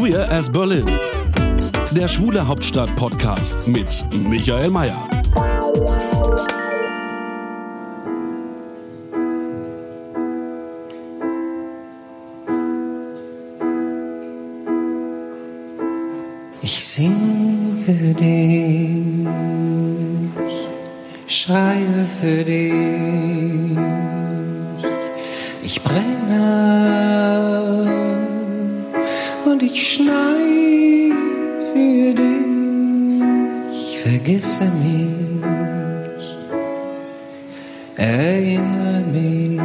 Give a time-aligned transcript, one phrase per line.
[0.00, 0.86] Queer as Berlin.
[1.90, 4.96] Der Schwule Hauptstadt Podcast mit Michael Mayer.
[16.62, 19.26] Ich sing für dich,
[21.26, 23.76] schreie für dich,
[25.62, 27.59] ich brenne
[29.60, 31.12] und ich schnei
[31.72, 36.36] für dich, vergesse mich,
[37.96, 39.60] erinnere mich.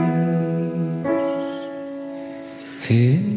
[2.80, 3.35] Für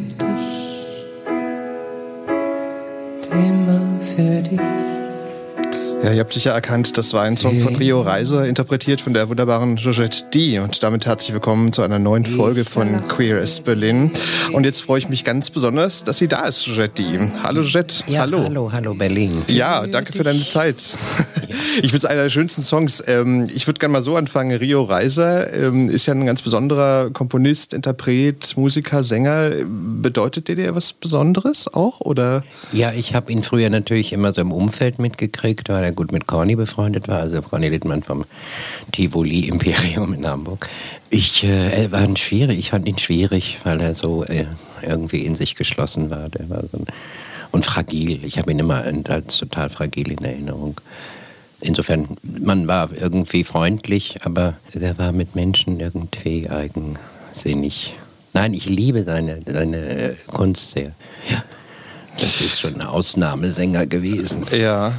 [6.09, 9.29] Ja, ihr habt sicher erkannt, das war ein Song von Rio Reiser, interpretiert von der
[9.29, 10.59] wunderbaren Georgette D.
[10.59, 14.13] Und damit herzlich willkommen zu einer neuen Folge von Queer as Berlin.
[14.55, 17.31] Und jetzt freue ich mich ganz besonders, dass sie da ist, Georgette D.
[17.43, 18.05] Hallo Georgette.
[18.07, 18.43] Ja, hallo.
[18.43, 19.43] hallo, hallo Berlin.
[19.49, 20.95] Ja, danke für deine Zeit.
[21.79, 23.03] Ich finde es einer der schönsten Songs.
[23.07, 24.57] Ähm, ich würde gerne mal so anfangen.
[24.57, 29.51] Rio Reiser ähm, ist ja ein ganz besonderer Komponist, Interpret, Musiker, Sänger.
[29.65, 32.01] Bedeutet der dir was Besonderes auch?
[32.01, 32.43] Oder?
[32.73, 36.27] Ja, ich habe ihn früher natürlich immer so im Umfeld mitgekriegt, weil er gut mit
[36.27, 38.25] Corny befreundet war, also Corny Littmann vom
[38.93, 40.69] Tivoli Imperium in Hamburg.
[41.11, 44.47] Ich, äh, war schwierig, ich fand ihn schwierig, weil er so äh,
[44.83, 46.29] irgendwie in sich geschlossen war.
[46.29, 46.87] Der war so ein,
[47.51, 48.25] und fragil.
[48.25, 50.81] Ich habe ihn immer als total fragil in Erinnerung.
[51.61, 57.95] Insofern, man war irgendwie freundlich, aber er war mit Menschen irgendwie eigensinnig.
[58.33, 60.93] Nein, ich liebe seine, seine Kunst sehr.
[61.29, 61.43] Ja.
[62.17, 64.47] Das ist schon ein Ausnahmesänger gewesen.
[64.53, 64.93] Ja.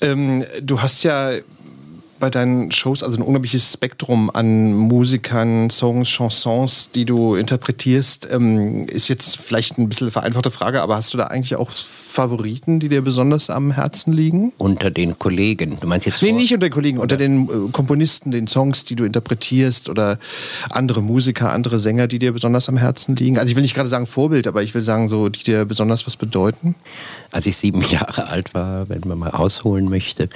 [0.00, 1.32] Ähm, du hast ja
[2.18, 8.28] bei deinen Shows also ein unglaubliches Spektrum an Musikern, Songs, Chansons, die du interpretierst.
[8.30, 11.70] Ähm, ist jetzt vielleicht ein bisschen eine vereinfachte Frage, aber hast du da eigentlich auch
[11.70, 14.52] Favoriten, die dir besonders am Herzen liegen?
[14.58, 15.78] Unter den Kollegen.
[15.80, 18.96] Du meinst jetzt Nee, nicht unter den Kollegen, unter den äh, Komponisten, den Songs, die
[18.96, 20.18] du interpretierst oder
[20.70, 23.38] andere Musiker, andere Sänger, die dir besonders am Herzen liegen.
[23.38, 26.06] Also ich will nicht gerade sagen Vorbild, aber ich will sagen so, die dir besonders
[26.06, 26.74] was bedeuten.
[27.30, 30.28] als ich sieben Jahre alt war, wenn man mal ausholen möchte.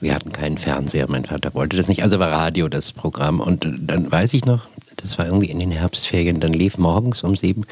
[0.00, 3.40] Wir hatten keinen Fernseher, mein Vater wollte das nicht, also war Radio das Programm.
[3.40, 4.66] Und dann weiß ich noch,
[4.96, 7.66] das war irgendwie in den Herbstferien, dann lief morgens um sieben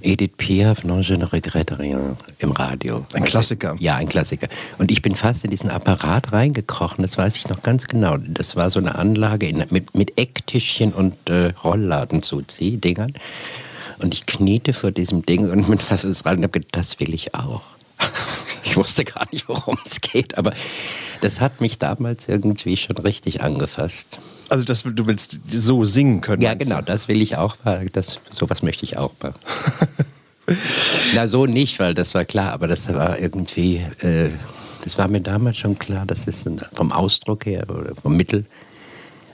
[0.00, 3.04] Edith Piaf, Non je ne regrette rien im Radio.
[3.14, 3.76] Ein Klassiker.
[3.80, 4.46] Ja, ein Klassiker.
[4.78, 8.16] Und ich bin fast in diesen Apparat reingekrochen, das weiß ich noch ganz genau.
[8.16, 13.14] Das war so eine Anlage in, mit, mit Ecktischchen und äh, Rollladenzuzieh-Dingern.
[13.98, 17.00] Und ich kniete vor diesem Ding und mit was ist rein und hab gedacht, das
[17.00, 17.62] will ich auch.
[18.64, 20.52] Ich wusste gar nicht, worum es geht, aber
[21.20, 24.18] das hat mich damals irgendwie schon richtig angefasst.
[24.48, 26.42] Also dass du willst so singen können.
[26.42, 27.56] Ja, genau, das will ich auch.
[27.92, 29.34] Das, sowas möchte ich auch machen.
[31.14, 34.30] Na, so nicht, weil das war klar, aber das war irgendwie, äh,
[34.84, 38.46] das war mir damals schon klar, das ist ein, vom Ausdruck her oder vom Mittel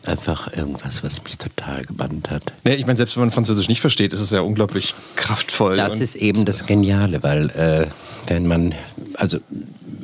[0.06, 2.52] einfach irgendwas, was mich total gebannt hat.
[2.64, 5.76] Nee, ich meine, selbst wenn man Französisch nicht versteht, ist es ja unglaublich kraftvoll.
[5.76, 7.86] Das ist eben das Geniale, weil äh,
[8.26, 8.74] wenn man,
[9.14, 9.38] also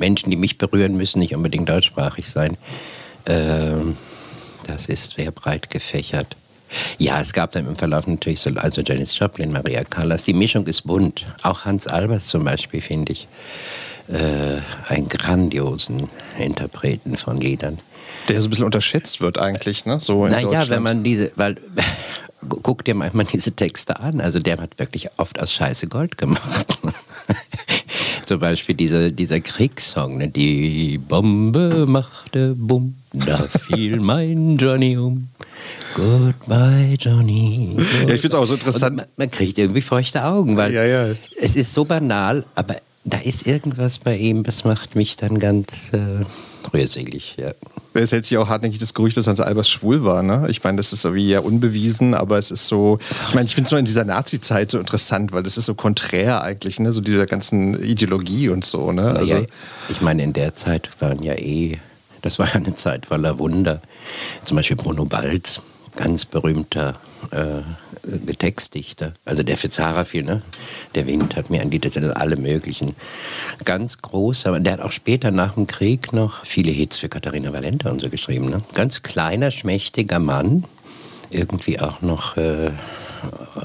[0.01, 2.57] Menschen, die mich berühren, müssen nicht unbedingt deutschsprachig sein.
[3.25, 3.95] Ähm,
[4.67, 6.35] das ist sehr breit gefächert.
[6.97, 10.23] Ja, es gab dann im Verlauf natürlich so, also Janis Joplin, Maria Callas.
[10.23, 11.25] Die Mischung ist bunt.
[11.43, 13.27] Auch Hans Albers zum Beispiel finde ich
[14.07, 17.79] äh, einen grandiosen Interpreten von Liedern.
[18.27, 19.99] der so ein bisschen unterschätzt wird eigentlich, ne?
[19.99, 21.57] So in Naja, wenn man diese, weil
[22.63, 24.21] guck dir manchmal diese Texte an.
[24.21, 26.79] Also der hat wirklich oft aus Scheiße Gold gemacht.
[28.31, 30.29] Zum Beispiel diese, dieser Kriegssong, ne?
[30.29, 35.27] die Bombe machte Bumm, da fiel mein Johnny um.
[35.95, 37.75] Goodbye, Johnny.
[38.07, 38.95] Ja, ich finde es auch so interessant.
[38.95, 41.07] man, man kriegt irgendwie feuchte Augen, weil Ja, ja.
[41.41, 45.91] es ist so banal, aber da ist irgendwas bei ihm, das macht mich dann ganz
[45.91, 46.23] äh,
[46.73, 47.35] rührselig.
[47.37, 47.51] Ja.
[47.93, 50.23] Es hält sich auch hartnäckig das Gerücht, dass Hans Albers schwul war.
[50.23, 50.47] Ne?
[50.49, 52.99] Ich meine, das ist irgendwie ja unbewiesen, aber es ist so.
[53.27, 55.75] Ich meine, ich finde es nur in dieser Nazi-Zeit so interessant, weil das ist so
[55.75, 56.93] konträr eigentlich, ne?
[56.93, 58.91] so dieser ganzen Ideologie und so.
[58.91, 59.11] Ne?
[59.11, 59.41] Also, ja,
[59.89, 61.77] ich meine, in der Zeit waren ja eh,
[62.21, 63.81] das war ja eine Zeit voller Wunder.
[64.43, 65.61] Zum Beispiel Bruno Balz,
[65.95, 66.95] ganz berühmter
[67.31, 69.13] äh, Textdichter.
[69.25, 70.41] Also der für Zara viel, ne?
[70.95, 72.95] Der Wind hat mir ein Lied, das sind alle möglichen.
[73.63, 77.53] Ganz groß, aber der hat auch später nach dem Krieg noch viele Hits für Katharina
[77.53, 78.49] Valenta und so geschrieben.
[78.49, 78.61] Ne?
[78.73, 80.65] Ganz kleiner, schmächtiger Mann,
[81.29, 82.71] irgendwie auch noch äh,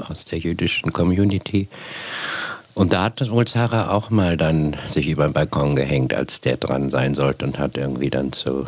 [0.08, 1.68] aus der jüdischen Community.
[2.74, 6.58] Und da hat wohl Sarah auch mal dann sich über den Balkon gehängt, als der
[6.58, 8.66] dran sein sollte und hat irgendwie dann zu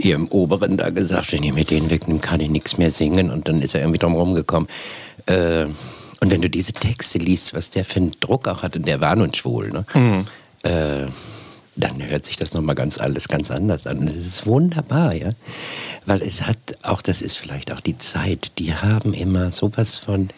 [0.00, 3.30] ihrem Oberen da gesagt, wenn ihr mir den wegnimmt, kann ich nichts mehr singen.
[3.30, 4.68] Und dann ist er irgendwie drum rumgekommen.
[5.26, 5.66] Äh,
[6.20, 9.00] und wenn du diese Texte liest, was der für einen Druck auch hat, und der
[9.00, 9.84] war nun schwul, ne?
[9.94, 10.26] Mhm.
[10.62, 11.06] Äh,
[11.76, 14.04] dann hört sich das nochmal ganz alles ganz anders an.
[14.06, 15.30] Es ist wunderbar, ja.
[16.06, 20.30] Weil es hat auch, das ist vielleicht auch die Zeit, die haben immer sowas von,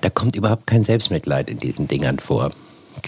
[0.00, 2.50] da kommt überhaupt kein Selbstmitleid in diesen Dingern vor.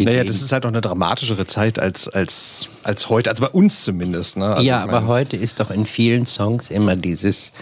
[0.05, 3.83] Naja, das ist halt auch eine dramatischere Zeit als, als, als heute, also bei uns
[3.85, 4.37] zumindest.
[4.37, 4.47] Ne?
[4.47, 7.53] Also ja, aber heute ist doch in vielen Songs immer dieses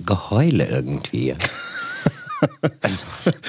[0.00, 1.34] Geheule irgendwie.
[2.82, 3.04] Also,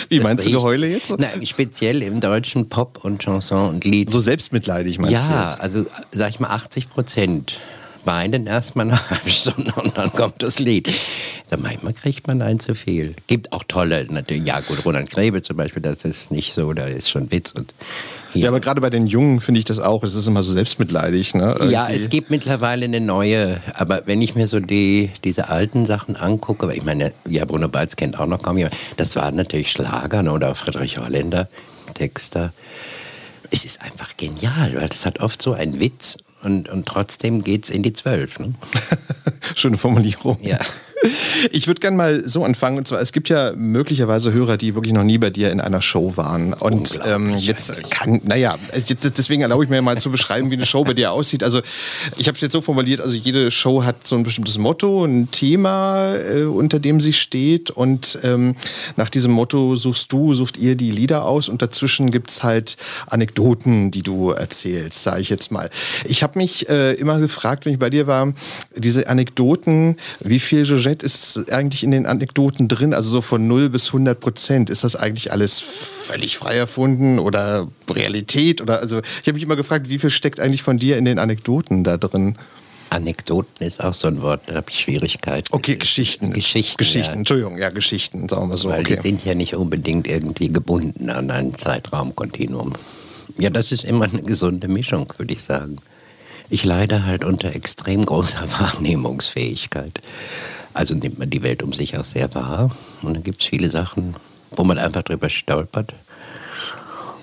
[0.07, 1.13] Wie meinst du Geheule jetzt?
[1.17, 4.09] Na, speziell im deutschen Pop und Chanson und Lied.
[4.09, 7.59] So selbstmitleidig meinst ja, du Ja, also sag ich mal 80 Prozent
[8.05, 10.91] weinen erstmal eine halbe Stunde und dann kommt das Lied.
[11.49, 13.15] Also manchmal kriegt man ein zu viel.
[13.27, 16.85] Gibt auch tolle, natürlich, ja gut, Roland Grebe zum Beispiel, das ist nicht so, da
[16.85, 17.73] ist schon Witz und
[18.35, 20.51] ja, ja aber gerade bei den Jungen finde ich das auch, es ist immer so
[20.51, 21.35] selbstmitleidig.
[21.35, 21.57] Ne?
[21.69, 26.15] Ja, es gibt mittlerweile eine neue, aber wenn ich mir so die, diese alten Sachen
[26.15, 30.21] angucke, ich meine, ja, Bruno Balz kennt auch noch kaum jemand, das waren natürlich Schlager
[30.21, 31.47] ne, oder Friedrich Holländer,
[31.93, 32.53] Texter.
[33.51, 37.65] Es ist einfach genial, weil das hat oft so einen Witz und, und trotzdem geht
[37.65, 38.39] es in die Zwölf.
[38.39, 38.53] Ne?
[39.55, 40.37] Schöne Formulierung.
[40.41, 40.59] Ja.
[41.51, 42.77] Ich würde gerne mal so anfangen.
[42.77, 45.81] Und zwar, es gibt ja möglicherweise Hörer, die wirklich noch nie bei dir in einer
[45.81, 46.53] Show waren.
[46.53, 50.83] Und ähm, jetzt kann, naja, deswegen erlaube ich mir mal zu beschreiben, wie eine Show
[50.83, 51.43] bei dir aussieht.
[51.43, 51.61] Also
[52.17, 55.31] ich habe es jetzt so formuliert, also jede Show hat so ein bestimmtes Motto, ein
[55.31, 57.69] Thema, äh, unter dem sie steht.
[57.69, 58.55] Und ähm,
[58.95, 62.77] nach diesem Motto suchst du, sucht ihr die Lieder aus und dazwischen gibt es halt
[63.07, 65.69] Anekdoten, die du erzählst, sage ich jetzt mal.
[66.05, 68.33] Ich habe mich äh, immer gefragt, wenn ich bei dir war,
[68.75, 72.93] diese Anekdoten, wie viel Georgette Zeit ist eigentlich in den Anekdoten drin?
[72.93, 74.69] Also so von 0 bis 100 Prozent.
[74.69, 78.61] Ist das eigentlich alles völlig frei erfunden oder Realität?
[78.61, 81.19] Oder also ich habe mich immer gefragt, wie viel steckt eigentlich von dir in den
[81.19, 82.37] Anekdoten da drin?
[82.89, 85.47] Anekdoten ist auch so ein Wort, da habe ich Schwierigkeiten.
[85.51, 86.31] Okay, Geschichten.
[86.31, 86.77] Geschichten.
[86.77, 87.17] Geschichten, ja.
[87.19, 88.69] Entschuldigung, ja, Geschichten, sagen wir so.
[88.69, 88.95] Weil okay.
[88.95, 92.73] die sind ja nicht unbedingt irgendwie gebunden an ein Zeitraumkontinuum.
[93.37, 95.77] Ja, das ist immer eine gesunde Mischung, würde ich sagen.
[96.49, 99.99] Ich leide halt unter extrem großer Wahrnehmungsfähigkeit.
[100.75, 102.69] Also nimmt man die Welt um sich auch sehr wahr.
[103.01, 104.13] Und dann gibt es viele Sachen,
[104.51, 105.93] wo man einfach drüber stolpert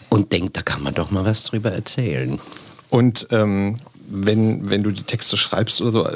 [0.09, 2.41] und denkt, da kann man doch mal was drüber erzählen.
[2.89, 3.77] Und ähm,
[4.09, 6.09] wenn, wenn du die Texte schreibst oder so,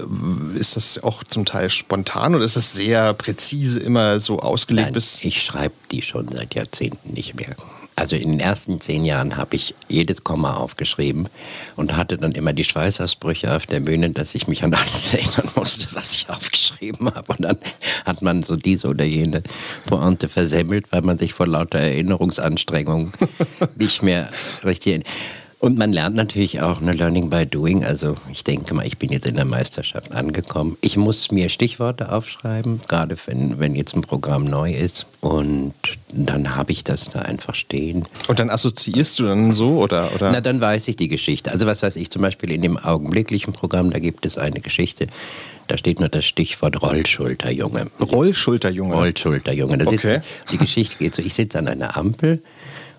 [0.54, 4.92] ist das auch zum Teil spontan oder ist das sehr präzise immer so ausgelegt?
[4.92, 7.54] Nein, ich schreibe die schon seit Jahrzehnten nicht mehr
[7.96, 11.28] also in den ersten zehn Jahren habe ich jedes Komma aufgeschrieben
[11.76, 15.50] und hatte dann immer die Schweißausbrüche auf der Bühne, dass ich mich an alles erinnern
[15.54, 17.32] musste, was ich aufgeschrieben habe.
[17.32, 17.58] Und dann
[18.04, 19.42] hat man so diese oder jene
[19.86, 23.12] Pointe versemmelt, weil man sich vor lauter Erinnerungsanstrengung
[23.76, 24.28] nicht mehr
[24.62, 25.04] richtig...
[25.66, 27.84] Und man lernt natürlich auch eine Learning by Doing.
[27.84, 30.76] Also ich denke mal, ich bin jetzt in der Meisterschaft angekommen.
[30.80, 35.06] Ich muss mir Stichworte aufschreiben, gerade wenn, wenn jetzt ein Programm neu ist.
[35.20, 35.74] Und
[36.12, 38.04] dann habe ich das da einfach stehen.
[38.28, 40.30] Und dann assoziierst du dann so oder, oder?
[40.30, 41.50] Na, dann weiß ich die Geschichte.
[41.50, 45.08] Also was weiß ich, zum Beispiel in dem augenblicklichen Programm, da gibt es eine Geschichte.
[45.66, 47.88] Da steht nur das Stichwort Rollschulterjunge.
[48.00, 48.94] Rollschulterjunge?
[48.94, 49.78] Rollschulterjunge.
[49.78, 50.20] Da okay.
[50.52, 52.40] die Geschichte geht so, ich sitze an einer Ampel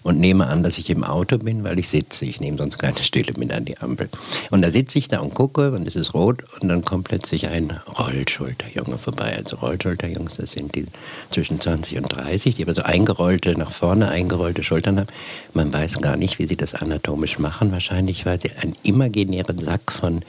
[0.03, 2.25] und nehme an, dass ich im Auto bin, weil ich sitze.
[2.25, 4.09] Ich nehme sonst keine Stille mit an die Ampel.
[4.51, 7.49] Und da sitze ich da und gucke und es ist rot und dann kommt plötzlich
[7.49, 9.35] ein Rollschulterjunge vorbei.
[9.37, 10.85] Also Rollschulterjungs, das sind die
[11.29, 15.07] zwischen 20 und 30, die aber so eingerollte, nach vorne eingerollte Schultern haben.
[15.53, 17.71] Man weiß gar nicht, wie sie das anatomisch machen.
[17.71, 20.21] Wahrscheinlich, weil sie einen imaginären Sack von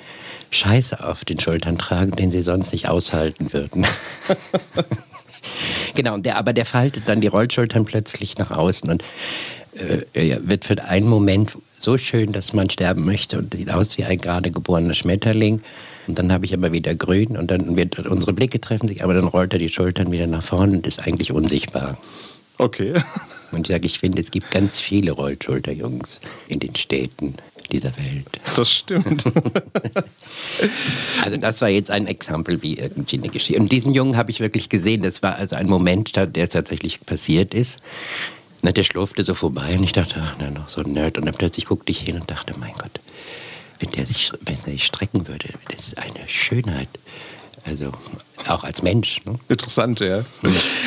[0.51, 3.87] Scheiße auf den Schultern tragen, den sie sonst nicht aushalten würden.
[5.95, 9.05] genau, der, aber der faltet dann die Rollschultern plötzlich nach außen und
[9.79, 14.05] äh, wird für einen Moment so schön, dass man sterben möchte und sieht aus wie
[14.05, 15.61] ein gerade geborener Schmetterling.
[16.07, 19.15] Und dann habe ich aber wieder grün und dann wird unsere Blicke treffen sich, aber
[19.15, 21.99] dann rollt er die Schultern wieder nach vorne und ist eigentlich unsichtbar.
[22.57, 22.95] Okay.
[23.53, 27.35] Und ich sage, ich finde, es gibt ganz viele Rollschulterjungs in den Städten
[27.73, 28.29] dieser Welt.
[28.57, 29.25] Das stimmt.
[31.25, 33.61] also das war jetzt ein Exempel wie irgendwie eine Geschichte.
[33.61, 35.03] Und diesen Jungen habe ich wirklich gesehen.
[35.03, 37.79] Das war also ein Moment, der tatsächlich passiert ist.
[38.63, 41.19] Na, der schlurfte so vorbei und ich dachte, ach, na, noch so ein Nerd.
[41.19, 43.01] Und dann plötzlich guckte ich hin und dachte, mein Gott,
[43.79, 46.89] wenn der sich, wenn der sich strecken würde, das ist eine Schönheit.
[47.65, 47.93] Also
[48.47, 49.21] auch als Mensch.
[49.27, 49.39] Ne?
[49.49, 50.21] Interessant, ja.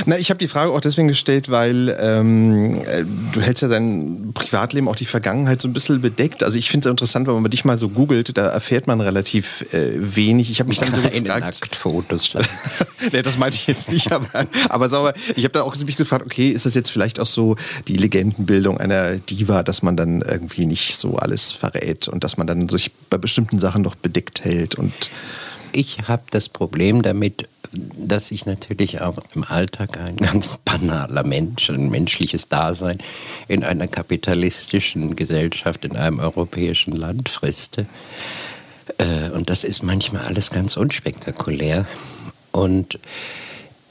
[0.06, 4.32] Na, ich habe die Frage auch deswegen gestellt, weil ähm, äh, du hältst ja dein
[4.34, 6.44] Privatleben, auch die Vergangenheit so ein bisschen bedeckt.
[6.44, 9.66] Also ich finde es interessant, wenn man dich mal so googelt, da erfährt man relativ
[9.74, 10.50] äh, wenig.
[10.50, 11.42] Ich habe mich dann so Keine gefragt.
[11.42, 12.36] Nacktfotos.
[13.12, 15.14] nee, das meinte ich jetzt nicht, aber, aber sauber.
[15.36, 17.56] Ich habe dann auch mich gefragt, okay, ist das jetzt vielleicht auch so
[17.88, 22.48] die Legendenbildung einer Diva, dass man dann irgendwie nicht so alles verrät und dass man
[22.48, 24.94] dann sich bei bestimmten Sachen doch bedeckt hält und
[25.74, 31.70] Ich habe das Problem damit, dass ich natürlich auch im Alltag ein ganz banaler Mensch,
[31.70, 32.98] ein menschliches Dasein
[33.48, 37.86] in einer kapitalistischen Gesellschaft in einem europäischen Land friste.
[38.98, 41.86] Äh, Und das ist manchmal alles ganz unspektakulär.
[42.52, 43.00] Und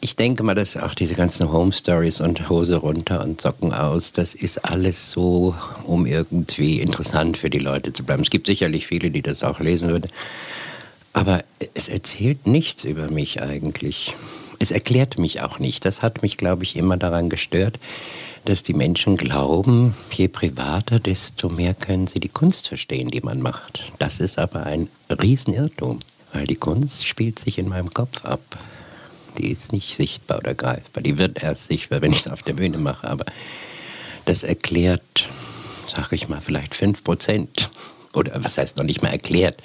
[0.03, 4.13] ich denke mal, dass auch diese ganzen Home Stories und Hose runter und Socken aus,
[4.13, 8.23] das ist alles so, um irgendwie interessant für die Leute zu bleiben.
[8.23, 10.11] Es gibt sicherlich viele, die das auch lesen würden.
[11.13, 14.15] Aber es erzählt nichts über mich eigentlich.
[14.59, 15.85] Es erklärt mich auch nicht.
[15.85, 17.79] Das hat mich, glaube ich, immer daran gestört,
[18.45, 23.43] dass die Menschen glauben, je privater, desto mehr können sie die Kunst verstehen, die man
[23.43, 23.93] macht.
[23.99, 26.01] Das ist aber ein Riesenirrtum,
[26.33, 28.41] weil die Kunst spielt sich in meinem Kopf ab.
[29.39, 31.03] Die ist nicht sichtbar oder greifbar.
[31.03, 33.09] Die wird erst sichtbar, wenn ich es auf der Bühne mache.
[33.09, 33.25] Aber
[34.25, 35.29] das erklärt,
[35.89, 37.71] sag ich mal, vielleicht 5 Prozent.
[38.13, 39.59] Oder was heißt noch nicht mal erklärt,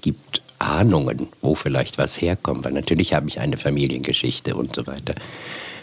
[0.00, 2.64] gibt Ahnungen, wo vielleicht was herkommt.
[2.64, 5.14] Weil natürlich habe ich eine Familiengeschichte und so weiter.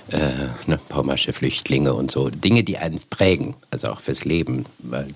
[0.10, 2.30] Äh, ne, pommersche Flüchtlinge und so.
[2.30, 4.66] Dinge, die einen prägen, also auch fürs Leben.
[4.80, 5.08] Weil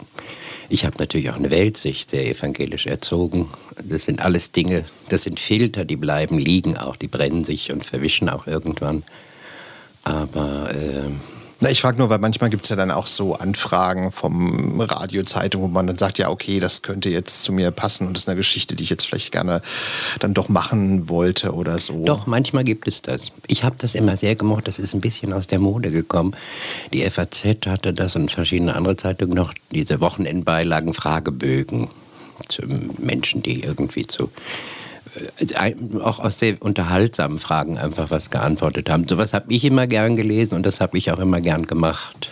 [0.70, 3.50] ich habe natürlich auch eine Weltsicht, sehr evangelisch erzogen.
[3.84, 7.86] Das sind alles Dinge, das sind Filter, die bleiben liegen auch, die brennen sich und
[7.86, 9.04] verwischen auch irgendwann.
[10.04, 11.12] Aber äh,
[11.60, 15.24] Na, ich frage nur, weil manchmal gibt es ja dann auch so Anfragen vom Radio,
[15.24, 18.24] Zeitung, wo man dann sagt, ja, okay, das könnte jetzt zu mir passen und das
[18.24, 19.62] ist eine Geschichte, die ich jetzt vielleicht gerne
[20.20, 22.04] dann doch machen wollte oder so.
[22.06, 23.32] Doch, manchmal gibt es das.
[23.48, 24.68] Ich habe das immer sehr gemocht.
[24.68, 26.36] Das ist ein bisschen aus der Mode gekommen.
[26.94, 31.88] Die FAZ hatte das und verschiedene andere Zeitungen noch, diese Wochenendbeilagen, Fragebögen
[32.50, 32.62] zu
[33.00, 34.30] Menschen, die irgendwie zu
[36.02, 39.08] auch aus sehr unterhaltsamen Fragen einfach was geantwortet haben.
[39.08, 42.32] Sowas habe ich immer gern gelesen und das habe ich auch immer gern gemacht.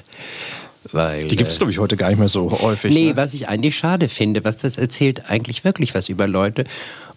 [0.91, 2.93] Weil, Die gibt es, äh, glaube ich, heute gar nicht mehr so häufig.
[2.93, 3.17] Nee, ne?
[3.17, 6.65] was ich eigentlich schade finde, was das erzählt eigentlich wirklich was über Leute.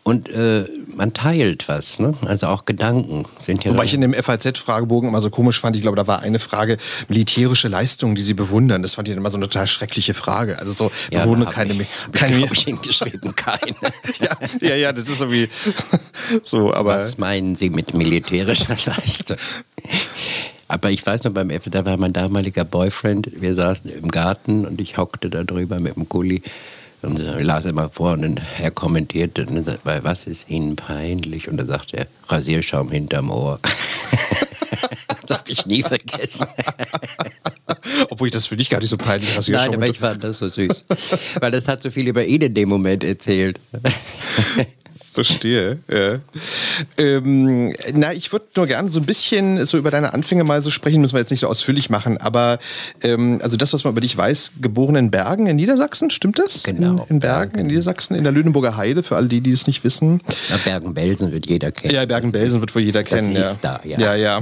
[0.02, 0.64] Und äh,
[0.98, 2.14] man teilt was, ne?
[2.26, 3.70] also auch Gedanken sind ja.
[3.70, 6.76] Wobei ich in dem FAZ-Fragebogen immer so komisch fand, ich glaube, da war eine Frage,
[7.06, 8.82] militärische Leistungen, die sie bewundern.
[8.82, 10.58] Das fand ich immer so eine total schreckliche Frage.
[10.58, 11.74] Also so, ja, bewundern da keine...
[11.74, 13.76] ich, keine hab ich hingeschrieben, keine.
[14.20, 15.48] ja, ja, ja, das ist so wie...
[16.42, 16.96] so, aber...
[16.96, 19.36] Was meinen Sie mit militärischer Leistung?
[20.66, 24.66] Aber ich weiß noch, beim F, da war mein damaliger Boyfriend, wir saßen im Garten
[24.66, 26.42] und ich hockte da drüber mit dem Kuli
[27.02, 31.48] und ich las immer vor und dann er kommentierte, sagt, er, was ist Ihnen peinlich?
[31.48, 33.60] Und dann sagte er, Rasierschaum hinterm Ohr.
[35.26, 36.46] das habe ich nie vergessen.
[38.10, 40.38] Obwohl ich das für dich gar nicht so peinlich Nein, Rasierschaum aber ich fand das
[40.38, 40.84] so süß.
[41.40, 43.58] Weil das hat so viel über ihn in dem Moment erzählt.
[45.24, 45.78] Verstehe.
[45.90, 46.20] Ja.
[46.96, 50.70] Ähm, na, ich würde nur gerne so ein bisschen so über deine Anfänge mal so
[50.70, 52.60] sprechen, müssen wir jetzt nicht so ausführlich machen, aber
[53.02, 56.62] ähm, also das, was man über dich weiß, geboren in Bergen in Niedersachsen, stimmt das?
[56.62, 57.04] Genau.
[57.08, 59.82] In, in Bergen in Niedersachsen, in der Lüneburger Heide, für alle die, die es nicht
[59.82, 60.20] wissen.
[60.64, 61.94] Bergen-Belsen wird jeder kennen.
[61.94, 63.34] Ja, Bergen-Belsen wird wohl jeder Das kennen.
[63.34, 63.80] ist ja.
[63.80, 63.98] da, ja.
[63.98, 64.40] Ja, ja.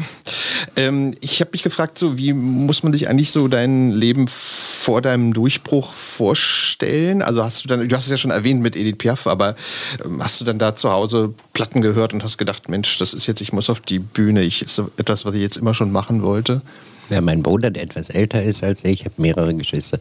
[0.77, 5.01] Ähm, ich habe mich gefragt, so wie muss man sich eigentlich so dein Leben vor
[5.01, 7.23] deinem Durchbruch vorstellen?
[7.23, 9.57] Also hast du dann, du hast es ja schon erwähnt mit Edith Piaf, aber
[10.05, 13.27] ähm, hast du dann da zu Hause Platten gehört und hast gedacht, Mensch, das ist
[13.27, 16.23] jetzt, ich muss auf die Bühne, ich ist etwas, was ich jetzt immer schon machen
[16.23, 16.63] wollte?
[17.09, 20.01] Ja, mein Bruder, der etwas älter ist als ich, ich habe mehrere Geschwister,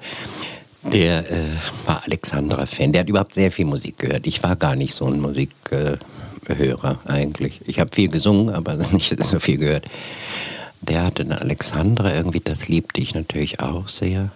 [0.92, 1.48] der äh,
[1.86, 2.92] war Alexandra-Fan.
[2.94, 4.28] Der hat überhaupt sehr viel Musik gehört.
[4.28, 7.62] Ich war gar nicht so ein Musikhörer eigentlich.
[7.66, 9.86] Ich habe viel gesungen, aber nicht so viel gehört.
[10.82, 14.30] Der hatte eine Alexandra, irgendwie, das liebte ich natürlich auch sehr.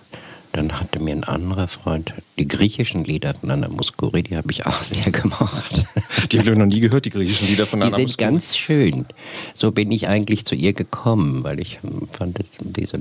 [0.51, 4.65] Dann hatte mir ein anderer Freund die griechischen Lieder von Anna Muscuri, die habe ich
[4.65, 5.85] auch sehr gemocht.
[6.31, 8.25] Die habe ich noch nie gehört, die griechischen Lieder von Die Anna sind Muscuri.
[8.25, 9.05] ganz schön.
[9.53, 11.79] So bin ich eigentlich zu ihr gekommen, weil ich
[12.11, 12.97] fand es wie so.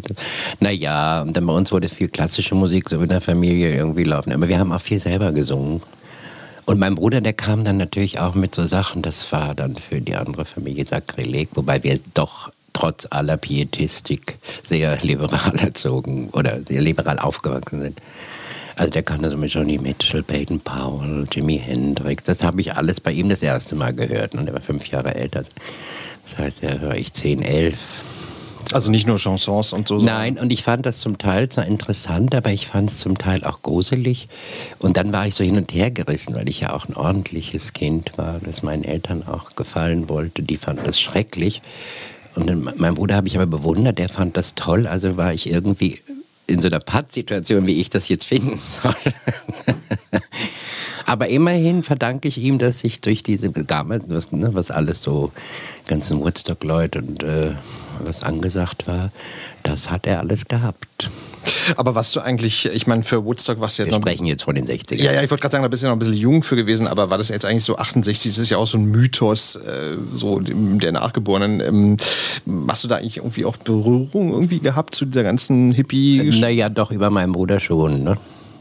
[0.60, 4.32] Naja, und dann bei uns wurde viel klassische Musik so in der Familie irgendwie laufen.
[4.32, 5.80] Aber wir haben auch viel selber gesungen.
[6.66, 10.02] Und mein Bruder, der kam dann natürlich auch mit so Sachen, das war dann für
[10.02, 16.80] die andere Familie Sakrileg, wobei wir doch trotz aller Pietistik sehr liberal erzogen oder sehr
[16.80, 18.00] liberal aufgewachsen sind.
[18.76, 22.22] Also der da so mit Johnny Mitchell, Peyton Powell, Jimi Hendrix.
[22.22, 24.34] Das habe ich alles bei ihm das erste Mal gehört.
[24.36, 25.42] Und er war fünf Jahre älter.
[25.42, 27.74] Das heißt, da war ich 10, 11.
[28.72, 29.98] Also nicht nur Chansons und so.
[29.98, 33.42] Nein, und ich fand das zum Teil zwar interessant, aber ich fand es zum Teil
[33.42, 34.28] auch gruselig.
[34.78, 37.72] Und dann war ich so hin und her gerissen, weil ich ja auch ein ordentliches
[37.72, 40.42] Kind war, das meinen Eltern auch gefallen wollte.
[40.42, 41.62] Die fanden das schrecklich.
[42.38, 44.86] Und mein Bruder habe ich aber bewundert, der fand das toll.
[44.86, 46.00] Also war ich irgendwie
[46.46, 48.94] in so einer Pattsituation, wie ich das jetzt finden soll.
[51.08, 55.32] Aber immerhin verdanke ich ihm, dass ich durch diese damals, was, ne, was alles so,
[55.86, 57.52] ganzen Woodstock-Leute und äh,
[58.04, 59.10] was angesagt war,
[59.62, 61.10] das hat er alles gehabt.
[61.76, 64.04] Aber was du eigentlich, ich meine, für Woodstock was jetzt Wir noch.
[64.04, 64.96] Wir sprechen jetzt von den 60ern.
[64.96, 66.56] Ja, ja, ich wollte gerade sagen, da bist du ja noch ein bisschen jung für
[66.56, 68.30] gewesen, aber war das jetzt eigentlich so 68?
[68.30, 71.60] Das ist ja auch so ein Mythos, äh, so der Nachgeborenen.
[71.60, 71.96] Ähm,
[72.68, 76.30] hast du da eigentlich irgendwie auch Berührung irgendwie gehabt zu dieser ganzen Hippie?
[76.38, 78.18] Naja, doch, über meinen Bruder schon, ne?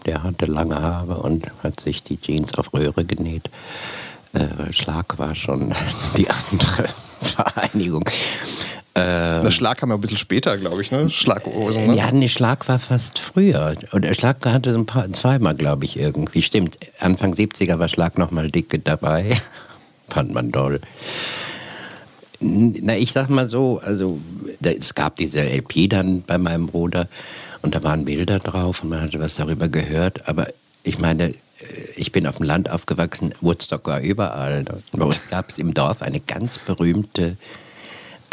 [0.08, 3.50] Der hatte lange Haare und hat sich die Jeans auf Röhre genäht.
[4.34, 5.74] Äh, Schlag war schon
[6.18, 6.88] die andere
[7.22, 8.10] Vereinigung.
[8.96, 11.10] Ähm, der Schlag kam ja ein bisschen später, glaube ich, ne?
[11.10, 11.88] Schlaghosen.
[11.88, 11.96] Ne?
[11.96, 13.76] Ja, nee, Schlag war fast früher.
[13.92, 16.42] Und der Schlag hatte ein paar, zweimal, glaube ich, irgendwie.
[16.42, 19.38] Stimmt, Anfang 70er war Schlag nochmal dicke dabei.
[20.10, 20.80] Fand man doll.
[22.40, 24.20] Na, ich sag mal so, also
[24.62, 27.08] es gab diese LP dann bei meinem Bruder
[27.62, 30.28] und da waren Bilder drauf und man hatte was darüber gehört.
[30.28, 30.48] Aber
[30.84, 31.36] ich meine, äh,
[31.96, 34.66] ich bin auf dem Land aufgewachsen, Woodstock war überall.
[34.92, 37.38] Bei uns gab es im Dorf eine ganz berühmte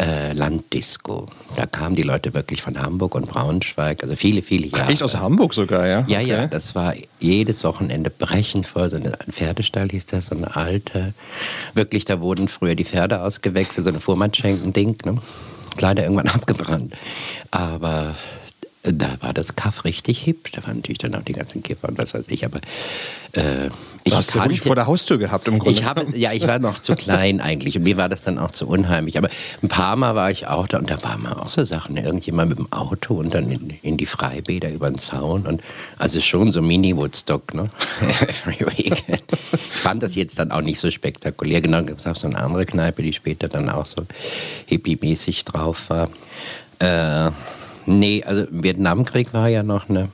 [0.01, 1.27] äh, Landdisco.
[1.55, 4.91] Da kamen die Leute wirklich von Hamburg und Braunschweig, also viele, viele Jahre.
[4.91, 6.03] Echt aus Hamburg sogar, ja?
[6.07, 6.27] Ja, okay.
[6.27, 8.89] ja, das war jedes Wochenende brechend voll.
[8.89, 11.13] So ein Pferdestall hieß das, so eine alte.
[11.73, 15.17] Wirklich, da wurden früher die Pferde ausgewechselt, so eine Fuhrmannschenken-Ding, ne?
[15.79, 16.93] Leider irgendwann abgebrannt.
[17.51, 18.15] Aber
[18.91, 20.51] da war das Kaff richtig hip.
[20.51, 22.45] Da waren natürlich dann auch die ganzen Kiffer und was weiß ich.
[22.45, 22.59] Aber
[23.33, 23.67] äh,
[24.03, 25.77] ich du hast kannte, ja vor der Haustür gehabt im Grunde.
[25.77, 28.51] Ich habe, ja, ich war noch zu klein eigentlich und mir war das dann auch
[28.51, 29.17] zu unheimlich.
[29.17, 29.29] Aber
[29.63, 31.97] ein paar Mal war ich auch da und da waren mal auch so Sachen.
[31.97, 35.61] Irgendjemand mit dem Auto und dann in, in die Freibäder über den Zaun und
[35.97, 37.69] also schon so Mini-Woodstock, ne?
[38.77, 38.93] Ich
[39.69, 41.61] fand das jetzt dann auch nicht so spektakulär.
[41.61, 44.05] Genau, gab es auch so eine andere Kneipe, die später dann auch so
[44.67, 46.09] hippie-mäßig drauf war.
[46.79, 47.31] Äh,
[47.85, 50.09] Nee, also Vietnamkrieg war ja noch eine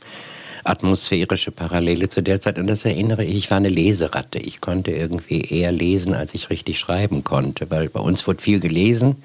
[0.63, 2.60] atmosphärische Parallele zu der Zeit.
[2.60, 4.39] Und das erinnere ich, ich war eine Leseratte.
[4.39, 8.60] Ich konnte irgendwie eher lesen, als ich richtig schreiben konnte, weil bei uns wurde viel
[8.60, 9.15] gelesen.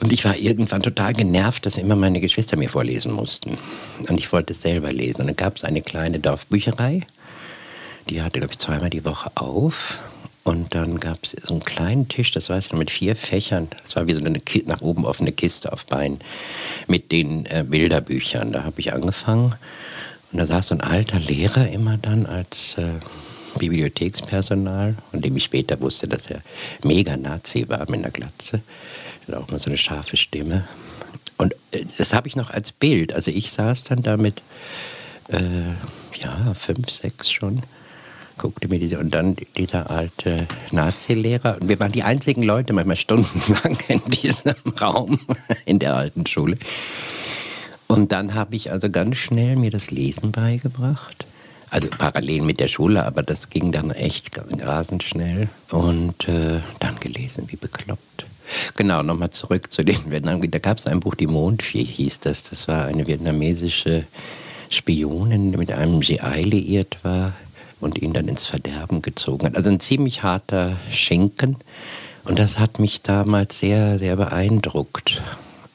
[0.00, 3.56] Und ich war irgendwann total genervt, dass immer meine Geschwister mir vorlesen mussten.
[4.08, 5.20] Und ich wollte es selber lesen.
[5.20, 7.02] Und dann gab es eine kleine Dorfbücherei,
[8.10, 10.02] die hatte, glaube ich, zweimal die Woche auf.
[10.44, 13.68] Und dann gab es so einen kleinen Tisch, das weiß ich noch, mit vier Fächern.
[13.82, 16.18] Das war wie so eine nach oben offene Kiste auf Beinen
[16.88, 18.52] mit den äh, Bilderbüchern.
[18.52, 19.54] Da habe ich angefangen.
[20.32, 22.94] Und da saß so ein alter Lehrer immer dann als äh,
[23.58, 26.40] Bibliothekspersonal, von dem ich später wusste, dass er
[26.82, 28.62] mega Nazi war mit einer Glatze.
[29.28, 30.66] Er hat auch mal so eine scharfe Stimme.
[31.36, 33.12] Und äh, das habe ich noch als Bild.
[33.12, 34.42] Also ich saß dann da mit,
[35.28, 35.38] äh,
[36.20, 37.62] ja, fünf, sechs schon
[38.42, 41.58] guckte mir diese, und dann dieser alte Nazi-Lehrer.
[41.60, 45.20] Und wir waren die einzigen Leute, manchmal stundenlang in diesem Raum,
[45.64, 46.58] in der alten Schule.
[47.86, 51.24] Und dann habe ich also ganz schnell mir das Lesen beigebracht.
[51.70, 55.48] Also parallel mit der Schule, aber das ging dann echt rasend schnell.
[55.70, 58.26] Und äh, dann gelesen, wie bekloppt.
[58.74, 60.42] Genau, nochmal zurück zu den Vietnam.
[60.50, 62.42] Da gab es ein Buch, die Mondfee hieß das.
[62.42, 64.04] Das war eine vietnamesische
[64.68, 67.34] Spionin, die mit einem GI liiert war
[67.82, 69.56] und ihn dann ins Verderben gezogen hat.
[69.56, 71.56] Also ein ziemlich harter Schinken.
[72.24, 75.22] Und das hat mich damals sehr, sehr beeindruckt.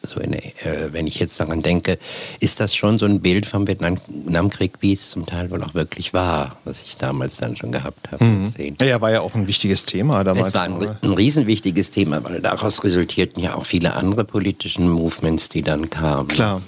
[0.04, 1.98] So eine, äh, wenn ich jetzt daran denke,
[2.39, 6.13] ist das schon so ein Bild vom Vietnamkrieg, wie es zum Teil wohl auch wirklich
[6.13, 8.24] war, was ich damals dann schon gehabt habe.
[8.24, 8.54] Mhm.
[8.80, 10.48] Ja, war ja auch ein wichtiges Thema damals.
[10.48, 15.50] Es war ein, ein riesenwichtiges Thema, weil daraus resultierten ja auch viele andere politische Movements,
[15.50, 16.30] die dann kamen.
[16.30, 16.62] Klar.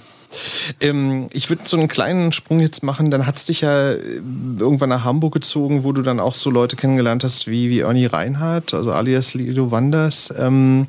[0.80, 3.10] Ähm, ich würde so einen kleinen Sprung jetzt machen.
[3.10, 3.98] Dann hat es dich ja äh,
[4.58, 8.06] irgendwann nach Hamburg gezogen, wo du dann auch so Leute kennengelernt hast wie, wie Ernie
[8.06, 10.32] Reinhardt, also alias Lido Wanders.
[10.38, 10.86] Ähm,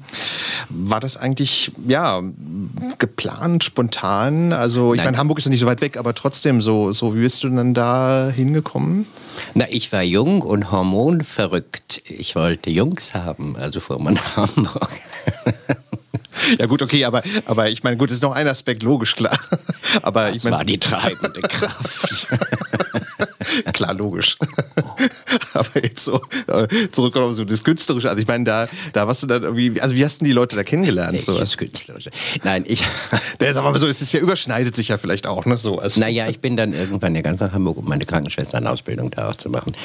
[0.70, 2.22] war das eigentlich, ja,
[2.98, 4.54] geplant, spontan?
[4.54, 7.22] Also, ich meine, Hamburg ist ja nicht so weit weg, aber trotzdem so, so wie
[7.22, 9.08] bist du dann da hingekommen?
[9.54, 12.04] Na, ich war jung und hormonverrückt.
[12.10, 14.90] Ich wollte Jungs haben, also fuhr man nach Hamburg.
[16.58, 19.38] Ja gut, okay, aber, aber ich meine, gut, ist noch ein Aspekt, logisch, klar.
[20.02, 22.28] Aber das ich mein, war die treibende Kraft.
[23.74, 24.38] klar, logisch.
[25.54, 28.10] aber jetzt so äh, zurückkommen auf so das Künstlerische.
[28.10, 30.56] Also ich meine, da, da warst du dann irgendwie, also wie hast du die Leute
[30.56, 31.14] da kennengelernt?
[31.14, 31.38] Nee, so?
[31.38, 32.12] Das Künstlerische.
[32.44, 32.84] Nein, ich...
[33.40, 35.58] Das aber so, es ist ja, überschneidet sich ja vielleicht auch, ne?
[35.58, 36.00] So, also.
[36.00, 39.50] Naja, ich bin dann irgendwann ja ganz nach Hamburg, um meine Krankenschwestern-Ausbildung da auch zu
[39.50, 39.76] machen.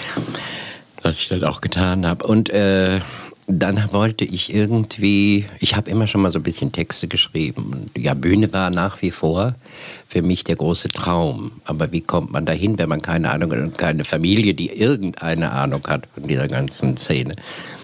[1.03, 2.27] Was ich dann auch getan habe.
[2.27, 2.51] Und...
[2.51, 3.01] Äh,
[3.49, 7.91] dann wollte ich irgendwie, ich habe immer schon mal so ein bisschen Texte geschrieben.
[7.97, 9.55] Ja, Bühne war nach wie vor
[10.09, 11.53] für mich der große Traum.
[11.65, 15.53] Aber wie kommt man dahin, wenn man keine Ahnung hat und keine Familie, die irgendeine
[15.53, 17.37] Ahnung hat von dieser ganzen Szene?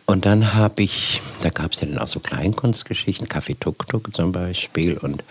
[0.04, 4.14] Und dann habe ich, da gab es ja dann auch so Kleinkunstgeschichten, Kaffee Tuk Tuk
[4.14, 4.98] zum Beispiel.
[4.98, 5.22] Und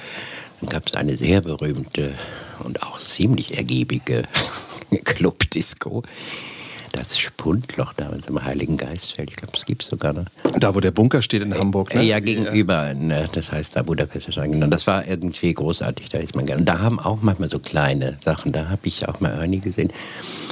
[0.62, 2.14] dann gab es eine sehr berühmte
[2.64, 4.24] und auch ziemlich ergiebige
[5.04, 6.04] Clubdisco
[6.92, 9.30] das Spundloch damals im Heiligen Geistfeld.
[9.30, 10.26] Ich glaube, das gibt es sogar noch.
[10.60, 12.04] Da, wo der Bunker steht in Hamburg, ne?
[12.04, 12.94] Ja, gegenüber.
[12.94, 13.28] Ne?
[13.34, 14.68] Das heißt, da Budapest genau.
[14.68, 16.62] Das war irgendwie großartig, da ist man gerne.
[16.62, 18.52] Und da haben auch manchmal so kleine Sachen.
[18.52, 19.92] Da habe ich auch mal Ernie gesehen.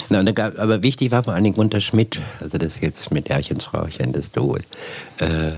[0.09, 3.63] Na, gab, aber wichtig war vor allen Dingen Gunter Schmidt, also das jetzt mit Erchens
[3.63, 4.67] Frauchen, das Duo ist.
[5.17, 5.51] Äh,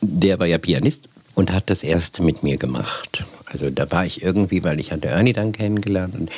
[0.00, 1.02] der war ja Pianist
[1.34, 3.24] und hat das erste mit mir gemacht.
[3.46, 6.30] Also da war ich irgendwie, weil ich hatte Ernie dann kennengelernt und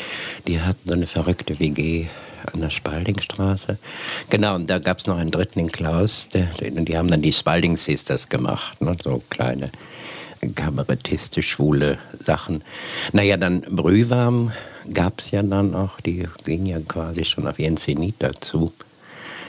[0.49, 2.07] die hatten so eine verrückte WG
[2.53, 3.79] an der Spaldingstraße.
[4.31, 7.33] Genau, und da gab es noch einen dritten, den Klaus, der, die haben dann die
[7.33, 9.71] Spalding Sisters gemacht, ne, so kleine
[10.55, 12.63] kabarettistisch schwule Sachen.
[13.13, 14.53] Naja, dann Brühwarm
[14.93, 18.73] gab es ja dann auch, die ging ja quasi schon auf ihren Zenit dazu.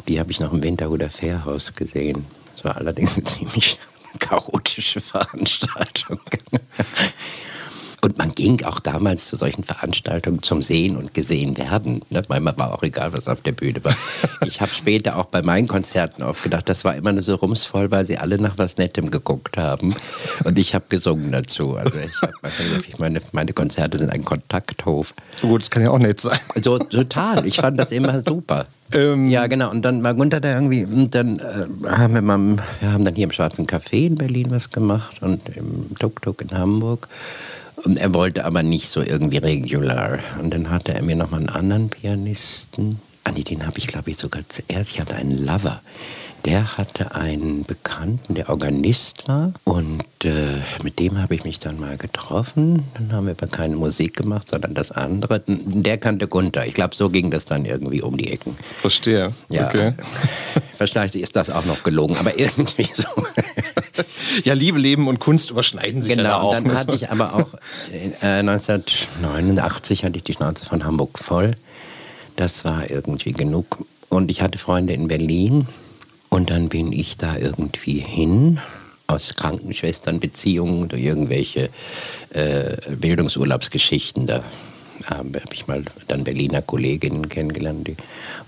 [0.07, 2.25] Die habe ich noch im Winterhuder Fährhaus gesehen.
[2.55, 3.79] Das war allerdings eine ziemlich
[4.19, 6.19] chaotische Veranstaltung.
[8.05, 12.01] Und man ging auch damals zu solchen Veranstaltungen zum Sehen und Gesehen werden.
[12.11, 12.23] Ne?
[12.27, 13.95] Weil man war auch egal, was auf der Bühne war.
[14.45, 18.05] Ich habe später auch bei meinen Konzerten aufgedacht, das war immer nur so rumsvoll, weil
[18.05, 19.95] sie alle nach was Nettem geguckt haben.
[20.43, 21.75] Und ich habe gesungen dazu.
[21.75, 25.15] Also ich hab, meine, meine Konzerte sind ein Kontakthof.
[25.41, 26.37] Gut, das kann ja auch nett sein.
[26.61, 27.47] So, total.
[27.47, 28.67] Ich fand das immer super.
[28.93, 29.71] Ähm ja, genau.
[29.71, 33.15] Und dann war Gunther da irgendwie, und dann äh, haben wir mal, wir haben dann
[33.15, 37.07] hier im Schwarzen Café in Berlin was gemacht und im Tuk-Tuk in Hamburg.
[37.85, 40.19] Und er wollte aber nicht so irgendwie regular.
[40.41, 42.99] Und dann hatte er mir noch mal einen anderen Pianisten.
[43.23, 44.91] Ah, den habe ich, glaube ich, sogar zuerst.
[44.91, 45.81] Ich hatte einen Lover.
[46.45, 49.51] Der hatte einen Bekannten, der Organist war.
[49.63, 52.83] Und äh, mit dem habe ich mich dann mal getroffen.
[52.93, 55.41] Dann haben wir aber keine Musik gemacht, sondern das andere.
[55.47, 56.67] Der kannte Gunther.
[56.67, 58.55] Ich glaube, so ging das dann irgendwie um die Ecken.
[58.77, 59.33] Verstehe.
[59.49, 59.65] Ja.
[59.65, 59.93] Okay.
[60.77, 63.07] Vielleicht ist das auch noch gelogen, aber irgendwie so.
[64.43, 66.55] ja, Liebe, Leben und Kunst überschneiden sich genau, ja auch.
[66.55, 67.55] Genau, dann hatte ich aber auch
[68.21, 71.55] äh, 1989 hatte ich die Schnauze von Hamburg voll.
[72.35, 73.83] Das war irgendwie genug.
[74.09, 75.67] Und ich hatte Freunde in Berlin
[76.35, 78.59] und dann bin ich da irgendwie hin
[79.07, 81.69] aus Krankenschwesternbeziehungen oder irgendwelche
[82.31, 84.27] äh, Bildungsurlaubsgeschichten.
[84.27, 84.43] Da
[85.05, 87.95] habe ich mal dann Berliner Kolleginnen kennengelernt, die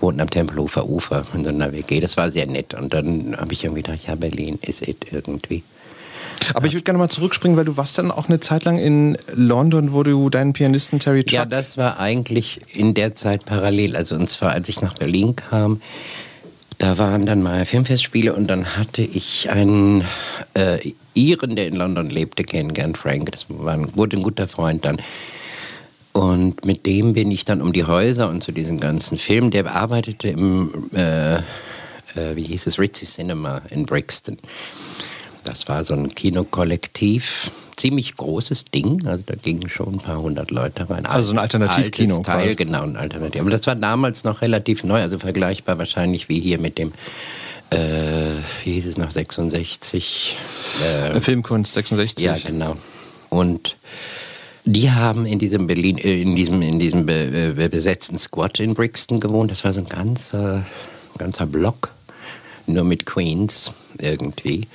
[0.02, 2.02] wohnten am Tempelhofer Ufer in so einer WG.
[2.02, 2.73] Das war sehr nett.
[2.73, 5.63] Und dann habe ich irgendwie gedacht, ja, Berlin ist es irgendwie.
[6.56, 9.17] Aber ich würde gerne mal zurückspringen, weil du warst dann auch eine Zeit lang in
[9.34, 11.34] London, wo du deinen Pianisten Terry Chuck...
[11.34, 13.95] Ja, das war eigentlich in der Zeit parallel.
[13.95, 15.82] Also und zwar, als ich nach Berlin kam,
[16.77, 20.03] da waren dann mal Filmfestspiele und dann hatte ich einen
[20.53, 23.31] äh, Iren, der in London lebte, kennengelernt, Frank.
[23.31, 25.01] Das war ein, wurde ein guter Freund dann.
[26.13, 29.51] Und mit dem bin ich dann um die Häuser und zu diesen ganzen Filmen.
[29.51, 31.41] Der arbeitete im, äh, äh,
[32.35, 34.37] wie hieß es, Ritzy Cinema in Brixton.
[35.47, 39.05] Das war so ein Kinokollektiv, ziemlich großes Ding.
[39.05, 41.05] Also da gingen schon ein paar hundert Leute rein.
[41.05, 42.19] Also ein Alternativkino.
[42.19, 43.41] Teil, genau, ein Alternativ.
[43.41, 46.91] Aber das war damals noch relativ neu, also vergleichbar wahrscheinlich wie hier mit dem
[47.69, 50.38] äh, wie hieß es noch, 66?
[50.83, 52.25] Äh, Filmkunst 66.
[52.25, 52.77] Ja, genau.
[53.29, 53.75] Und
[54.63, 58.73] die haben in diesem Berlin, äh, in diesem, in diesem be, be, besetzten Squad in
[58.73, 59.51] Brixton gewohnt.
[59.51, 60.65] Das war so ein ganzer,
[61.17, 61.89] ganzer Block,
[62.67, 64.67] nur mit Queens irgendwie.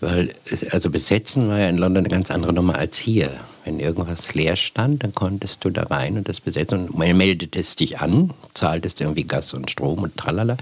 [0.00, 3.30] Weil, es, also besetzen war ja in London eine ganz andere Nummer als hier.
[3.64, 7.80] Wenn irgendwas leer stand, dann konntest du da rein und das besetzen und man meldetest
[7.80, 10.56] dich an, zahltest irgendwie Gas und Strom und tralala.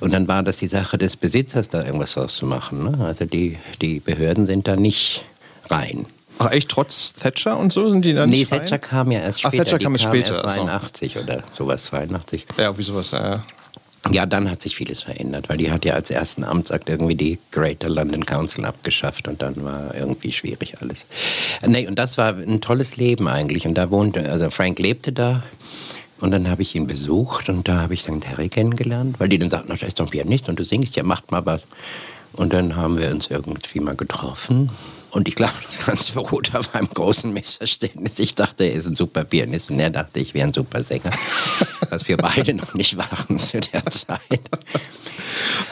[0.00, 2.90] Und dann war das die Sache des Besitzers, da irgendwas draus zu machen.
[2.90, 3.04] Ne?
[3.04, 5.24] Also die, die Behörden sind da nicht
[5.70, 6.04] rein.
[6.38, 8.80] Ach echt, trotz Thatcher und so sind die dann Nee, nicht Thatcher rein?
[8.80, 9.64] kam ja erst Ach, später.
[9.64, 10.64] Thatcher Die kam erst später, Erst ach so.
[10.64, 12.46] 83 oder sowas, 82.
[12.58, 13.42] Ja, wie sowas, ja.
[14.10, 17.38] Ja, dann hat sich vieles verändert, weil die hat ja als ersten Amtsakt irgendwie die
[17.52, 21.04] Greater London Council abgeschafft und dann war irgendwie schwierig alles.
[21.66, 23.66] Nee, und das war ein tolles Leben eigentlich.
[23.66, 25.42] Und da wohnte, also Frank lebte da.
[26.20, 29.38] Und dann habe ich ihn besucht und da habe ich dann Terry kennengelernt, weil die
[29.38, 31.66] dann sagten, da ist doch ein Pianist und du singst, ja, macht mal was.
[32.32, 34.70] Und dann haben wir uns irgendwie mal getroffen.
[35.10, 38.18] Und ich glaube, das Ganze beruht auf einem großen Missverständnis.
[38.18, 41.10] Ich dachte, er ist ein super Pianist und er dachte, ich wäre ein super Sänger.
[41.90, 44.40] Was wir beide noch nicht waren zu der Zeit.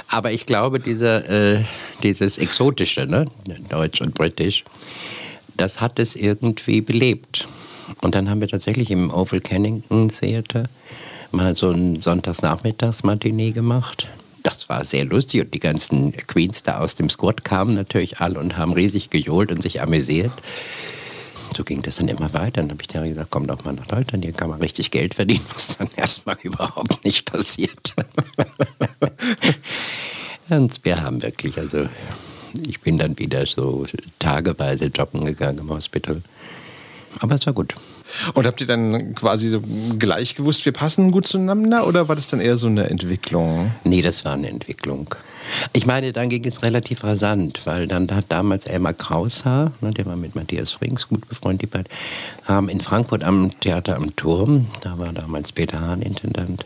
[0.08, 1.62] Aber ich glaube, dieser, äh,
[2.02, 3.26] dieses Exotische, ne?
[3.68, 4.64] Deutsch und Britisch,
[5.56, 7.46] das hat es irgendwie belebt.
[8.00, 10.64] Und dann haben wir tatsächlich im Oval Kennington Theater
[11.30, 14.08] mal so ein Sonntagsnachmittags-Matinee gemacht.
[14.42, 18.38] Das war sehr lustig und die ganzen Queens da aus dem Squad kamen natürlich alle
[18.38, 20.32] und haben riesig gejohlt und sich amüsiert.
[21.56, 22.60] So ging das dann immer weiter.
[22.60, 25.14] Dann habe ich Terry gesagt, komm doch mal nach Deutschland, hier kann man richtig Geld
[25.14, 27.94] verdienen, was dann erstmal überhaupt nicht passiert.
[30.50, 31.88] und wir haben wirklich, also
[32.66, 33.86] ich bin dann wieder so
[34.18, 36.22] tageweise joggen gegangen im Hospital.
[37.20, 37.74] Aber es war gut.
[38.34, 39.62] Und habt ihr dann quasi so
[39.98, 43.70] gleich gewusst, wir passen gut zueinander oder war das dann eher so eine Entwicklung?
[43.84, 45.14] Nee, das war eine Entwicklung.
[45.72, 50.06] Ich meine, dann ging es relativ rasant, weil dann hat damals Elmar Kraushaar, ne, der
[50.06, 51.88] war mit Matthias Frings gut befreundet,
[52.44, 56.64] haben in Frankfurt am Theater am Turm, da war damals Peter Hahn Intendant,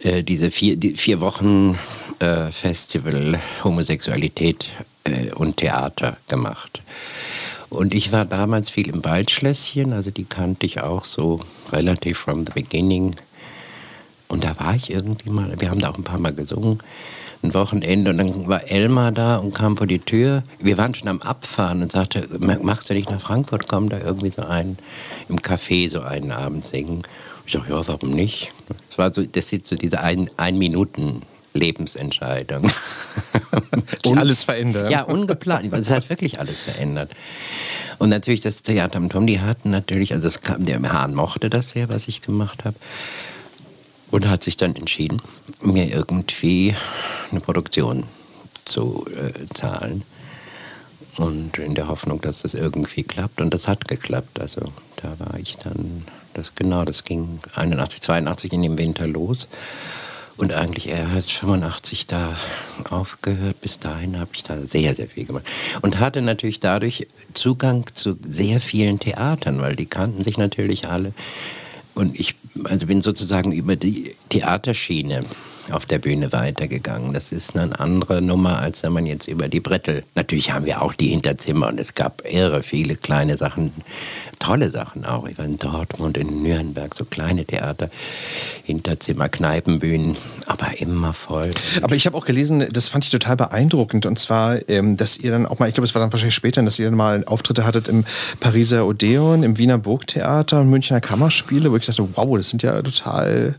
[0.00, 1.78] äh, diese vier, die vier Wochen
[2.18, 4.68] äh, Festival Homosexualität
[5.04, 6.82] äh, und Theater gemacht.
[7.74, 11.40] Und ich war damals viel im Waldschlösschen, also die kannte ich auch so
[11.72, 13.14] relativ from the beginning.
[14.28, 16.78] Und da war ich irgendwie mal, wir haben da auch ein paar Mal gesungen,
[17.42, 20.42] ein Wochenende und dann war Elmar da und kam vor die Tür.
[20.60, 24.30] Wir waren schon am Abfahren und sagte, machst du nicht nach Frankfurt kommen, da irgendwie
[24.30, 24.78] so einen
[25.28, 27.02] im Café so einen Abend singen.
[27.46, 28.52] Ich sag, ja, warum nicht?
[28.88, 31.22] Das war so, das sind so diese ein, ein Minuten
[31.54, 32.70] Lebensentscheidung.
[34.04, 34.90] Die alles verändert.
[34.90, 35.72] Ja, ungeplant.
[35.72, 37.12] Es hat wirklich alles verändert.
[37.98, 41.48] Und natürlich das Theater am Tom, die hatten natürlich, also es kam, der Hahn mochte
[41.48, 42.76] das sehr, was ich gemacht habe.
[44.10, 45.22] Und hat sich dann entschieden,
[45.62, 46.74] mir irgendwie
[47.30, 48.04] eine Produktion
[48.64, 50.02] zu äh, zahlen.
[51.16, 53.40] Und in der Hoffnung, dass das irgendwie klappt.
[53.40, 54.40] Und das hat geklappt.
[54.40, 59.46] Also da war ich dann, das genau, das ging 81, 82 in dem Winter los.
[60.36, 62.36] Und eigentlich erst 85 da
[62.90, 63.60] aufgehört.
[63.60, 65.44] Bis dahin habe ich da sehr, sehr viel gemacht.
[65.82, 71.12] Und hatte natürlich dadurch Zugang zu sehr vielen Theatern, weil die kannten sich natürlich alle.
[71.94, 75.24] Und ich also bin sozusagen über die Theaterschiene
[75.70, 77.12] auf der Bühne weitergegangen.
[77.12, 80.04] Das ist eine andere Nummer, als wenn man jetzt über die Brettel.
[80.14, 83.72] Natürlich haben wir auch die Hinterzimmer und es gab irre viele kleine Sachen,
[84.38, 85.26] tolle Sachen auch.
[85.26, 87.90] Ich war in Dortmund, in Nürnberg, so kleine Theater,
[88.64, 91.50] Hinterzimmer, Kneipenbühnen, aber immer voll.
[91.82, 95.30] Aber ich habe auch gelesen, das fand ich total beeindruckend und zwar, ähm, dass ihr
[95.30, 97.64] dann auch mal, ich glaube, es war dann wahrscheinlich später, dass ihr dann mal Auftritte
[97.64, 98.04] hattet im
[98.40, 102.80] Pariser Odeon, im Wiener Burgtheater und Münchner Kammerspiele, wo ich dachte, wow, das sind ja
[102.82, 103.54] total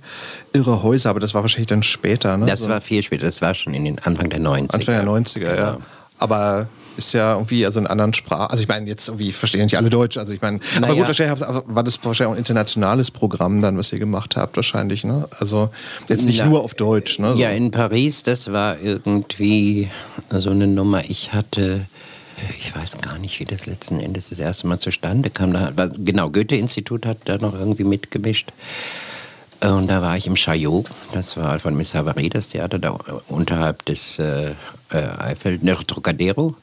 [0.56, 2.38] irre Häuser, aber das war wahrscheinlich dann später.
[2.38, 2.46] Ne?
[2.46, 2.70] Das so.
[2.70, 4.74] war viel später, das war schon in den Anfang der 90er.
[4.74, 5.56] Anfang der 90er, genau.
[5.56, 5.78] ja.
[6.18, 8.52] Aber ist ja irgendwie also in anderen Sprachen.
[8.52, 10.18] Also ich meine, jetzt irgendwie verstehen nicht alle Deutsch.
[10.18, 10.86] Also ich meine, naja.
[10.86, 14.56] aber gut, wahrscheinlich war das wahrscheinlich auch ein internationales Programm dann, was ihr gemacht habt,
[14.56, 15.28] wahrscheinlich, ne?
[15.40, 15.70] Also
[16.08, 17.34] jetzt nicht Na, nur auf Deutsch, ne?
[17.36, 19.90] Ja, in Paris, das war irgendwie
[20.32, 21.04] so eine Nummer.
[21.10, 21.86] Ich hatte
[22.60, 25.54] ich weiß gar nicht, wie das letzten Endes das erste Mal zustande kam.
[25.54, 28.52] Da, genau, Goethe-Institut hat da noch irgendwie mitgemischt.
[29.62, 32.92] Und da war ich im Chaillot, das war von Miss Savary, das Theater da
[33.28, 34.52] unterhalb des äh,
[34.92, 36.56] äh Eifel, ne, Trocadero.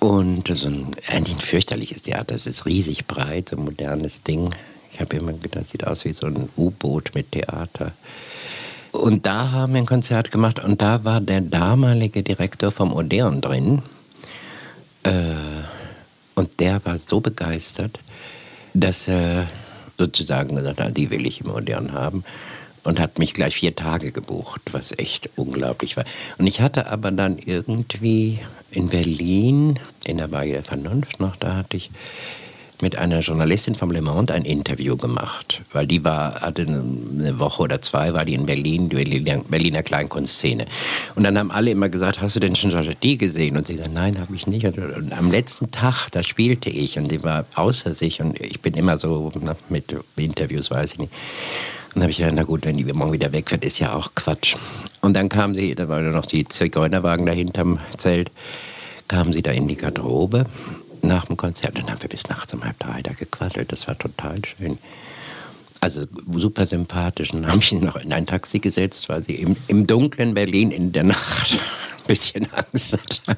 [0.00, 4.48] Und so ein, eigentlich ein fürchterliches Theater, es ist riesig breit, so ein modernes Ding.
[4.92, 7.92] Ich habe immer gedacht, das sieht aus wie so ein U-Boot mit Theater.
[8.92, 13.40] Und da haben wir ein Konzert gemacht und da war der damalige Direktor vom Odeon
[13.40, 13.82] drin.
[15.02, 15.12] Äh,
[16.34, 17.98] und der war so begeistert,
[18.74, 19.48] dass er
[19.98, 22.24] sozusagen gesagt hat, die will ich im Odeon haben
[22.84, 26.04] und hat mich gleich vier Tage gebucht, was echt unglaublich war.
[26.38, 28.38] Und ich hatte aber dann irgendwie
[28.70, 31.90] in Berlin, in der Weihe der Vernunft noch, da hatte ich
[32.80, 37.62] mit einer Journalistin vom Le Monde ein Interview gemacht, weil die war, hatte eine Woche
[37.62, 38.96] oder zwei, war die in Berlin, die
[39.48, 40.66] Berliner, Kleinkunstszene.
[41.14, 43.56] Und dann haben alle immer gesagt, hast du denn schon Georgette gesehen?
[43.56, 44.66] Und sie sagt, nein, habe ich nicht.
[44.66, 48.74] Und am letzten Tag, da spielte ich und sie war außer sich und ich bin
[48.74, 49.32] immer so
[49.68, 51.12] mit Interviews, weiß ich nicht.
[51.88, 54.14] Und dann habe ich gedacht, na gut, wenn die morgen wieder wegfährt, ist ja auch
[54.14, 54.56] Quatsch.
[55.00, 58.30] Und dann kam sie, da war noch die Zigeunerwagen da hinterm Zelt,
[59.08, 60.44] kam sie da in die Garderobe
[61.04, 61.78] nach dem Konzert.
[61.78, 63.72] Dann haben wir bis nachts um halb drei da gequasselt.
[63.72, 64.78] Das war total schön.
[65.80, 67.32] Also super sympathisch.
[67.32, 70.70] Und dann habe ich noch in ein Taxi gesetzt, weil sie im, im dunklen Berlin
[70.70, 71.52] in der Nacht
[71.98, 73.36] ein bisschen Angst hatte.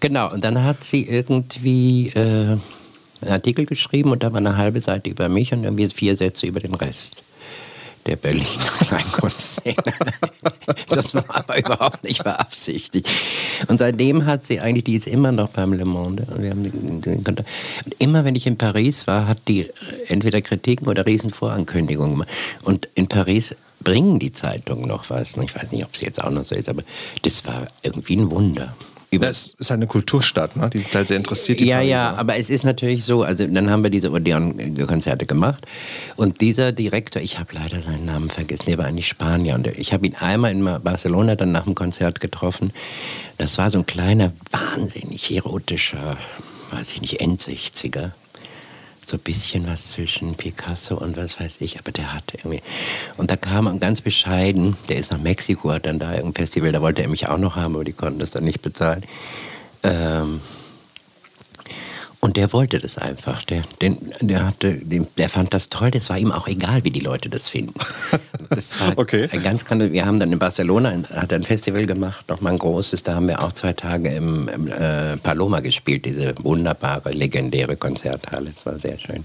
[0.00, 2.60] genau, und dann hat sie irgendwie äh, einen
[3.30, 6.60] Artikel geschrieben und da war eine halbe Seite über mich und irgendwie vier Sätze über
[6.60, 7.22] den Rest
[8.06, 8.46] der Berliner
[8.88, 9.76] Kleinkunstszene.
[10.88, 13.08] das war aber überhaupt nicht beabsichtigt.
[13.68, 16.26] Und seitdem hat sie eigentlich, die ist immer noch beim Le Monde.
[16.30, 16.64] Und wir haben
[17.24, 17.44] und
[17.98, 19.68] immer wenn ich in Paris war, hat die
[20.08, 22.28] entweder Kritiken oder Riesenvorankündigungen gemacht.
[22.64, 25.36] Und in Paris bringen die Zeitungen noch was.
[25.36, 26.82] Ich weiß nicht, ob es jetzt auch noch so ist, aber
[27.22, 28.74] das war irgendwie ein Wunder.
[29.12, 30.70] Über Das ist eine Kulturstadt, ne?
[30.70, 31.60] die sind halt sehr interessiert.
[31.60, 31.90] Die ja, Pariser.
[31.90, 35.64] ja, aber es ist natürlich so, also dann haben wir diese Odeon-Konzerte gemacht
[36.16, 39.92] und dieser Direktor, ich habe leider seinen Namen vergessen, der war eigentlich Spanier und ich
[39.92, 42.72] habe ihn einmal in Barcelona dann nach dem Konzert getroffen.
[43.36, 46.16] Das war so ein kleiner, wahnsinnig erotischer,
[46.70, 48.12] weiß ich nicht, End-60er.
[49.12, 52.62] So ein bisschen was zwischen Picasso und was weiß ich, aber der hat irgendwie.
[53.18, 56.72] Und da kam er ganz bescheiden, der ist nach Mexiko, hat dann da irgendein Festival,
[56.72, 59.02] da wollte er mich auch noch haben, aber die konnten das dann nicht bezahlen.
[59.82, 60.40] Ähm,
[62.24, 63.42] und der wollte das einfach.
[63.42, 65.90] Der, den, der, hatte, den, der fand das toll.
[65.90, 67.74] Das war ihm auch egal, wie die Leute das finden.
[68.50, 69.28] Das war Okay.
[69.42, 73.02] ganz grande- Wir haben dann in Barcelona ein, hat ein Festival gemacht, nochmal ein großes.
[73.02, 78.50] Da haben wir auch zwei Tage im, im äh, Paloma gespielt, diese wunderbare, legendäre Konzerthalle.
[78.54, 79.24] Das war sehr schön.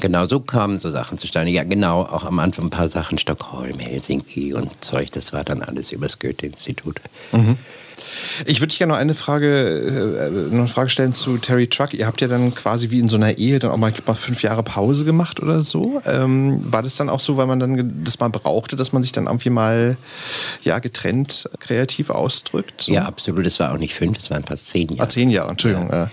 [0.00, 1.52] Genau, so kamen so Sachen zustande.
[1.52, 5.10] Ja, genau, auch am Anfang ein paar Sachen, Stockholm, Helsinki und Zeug.
[5.12, 7.00] Das war dann alles übers Goethe-Institut.
[8.46, 11.94] Ich würde dich gerne noch eine Frage, äh, noch eine Frage stellen zu Terry Truck.
[11.94, 14.42] Ihr habt ja dann quasi wie in so einer Ehe dann auch mal, mal fünf
[14.42, 16.02] Jahre Pause gemacht oder so.
[16.06, 19.12] Ähm, war das dann auch so, weil man dann das mal brauchte, dass man sich
[19.12, 19.96] dann irgendwie mal
[20.62, 22.82] ja, getrennt kreativ ausdrückt?
[22.82, 22.92] So?
[22.92, 23.46] Ja, absolut.
[23.46, 25.02] Es war auch nicht fünf, es waren fast zehn Jahre.
[25.02, 25.90] Ah, zehn Jahre, Entschuldigung.
[25.90, 26.10] Ja.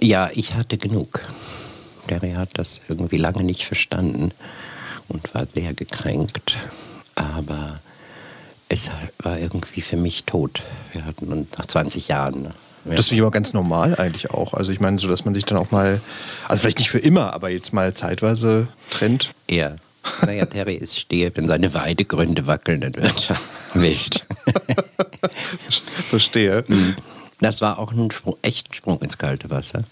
[0.00, 1.22] Ja, ich hatte genug.
[2.08, 4.32] Derry hat das irgendwie lange nicht verstanden
[5.08, 6.56] und war sehr gekränkt.
[7.14, 7.80] Aber
[8.68, 10.62] es war irgendwie für mich tot.
[10.92, 12.42] Wir hatten uns nach 20 Jahren.
[12.42, 12.54] ne?
[12.84, 14.54] Das finde ich aber ganz normal eigentlich auch.
[14.54, 16.00] Also ich meine, so dass man sich dann auch mal,
[16.48, 19.32] also vielleicht nicht für immer, aber jetzt mal zeitweise trennt.
[19.50, 19.76] Ja.
[20.24, 23.36] Naja, Terry ist stehe, wenn seine Weidegründe wackeln, dann wird er
[23.74, 24.24] wild.
[26.10, 26.64] Verstehe.
[27.40, 29.82] Das war auch ein Sprung, echt Sprung ins kalte Wasser.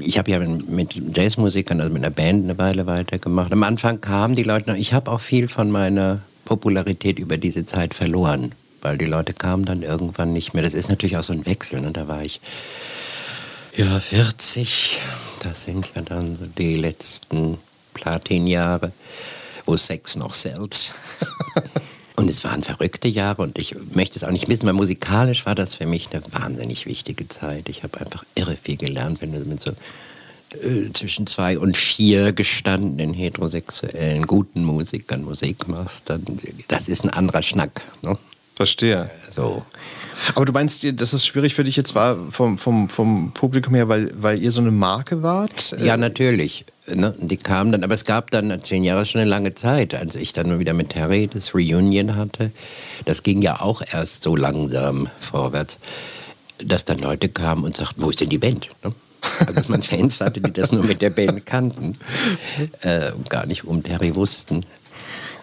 [0.00, 3.52] Ich habe ja mit Jazzmusikern, also mit einer Band eine Weile weitergemacht.
[3.52, 7.64] Am Anfang kamen die Leute noch, ich habe auch viel von meiner Popularität über diese
[7.64, 10.62] Zeit verloren, weil die Leute kamen dann irgendwann nicht mehr.
[10.62, 11.80] Das ist natürlich auch so ein Wechsel.
[11.80, 11.92] Ne?
[11.92, 12.40] Da war ich
[13.76, 14.98] ja 40,
[15.42, 17.58] das sind ja dann so die letzten
[17.94, 18.92] Platinjahre,
[19.64, 20.92] wo Sex noch sells.
[22.20, 25.54] Und es waren verrückte Jahre und ich möchte es auch nicht missen, weil musikalisch war
[25.54, 27.70] das für mich eine wahnsinnig wichtige Zeit.
[27.70, 32.32] Ich habe einfach irre viel gelernt, wenn du mit so äh, zwischen zwei und vier
[32.32, 36.22] gestandenen heterosexuellen guten Musikern Musik machst, dann
[36.68, 37.80] das ist ein anderer Schnack.
[38.02, 38.18] Ne?
[38.54, 39.10] Verstehe.
[39.30, 39.64] So.
[40.34, 43.88] Aber du meinst, dass es schwierig für dich jetzt war vom, vom, vom Publikum her,
[43.88, 45.74] weil, weil ihr so eine Marke wart?
[45.80, 46.66] Ja, natürlich.
[46.94, 47.14] Ne?
[47.20, 50.32] Die kamen dann, aber es gab dann zehn Jahre schon eine lange Zeit, als ich
[50.32, 52.50] dann wieder mit Terry das Reunion hatte.
[53.04, 55.78] Das ging ja auch erst so langsam vorwärts,
[56.58, 58.70] dass dann Leute kamen und sagten, wo ist denn die Band?
[58.84, 58.92] Ne?
[59.40, 61.94] Also, dass man Fans hatte, die das nur mit der Band kannten
[62.82, 64.64] äh, und gar nicht um Terry wussten.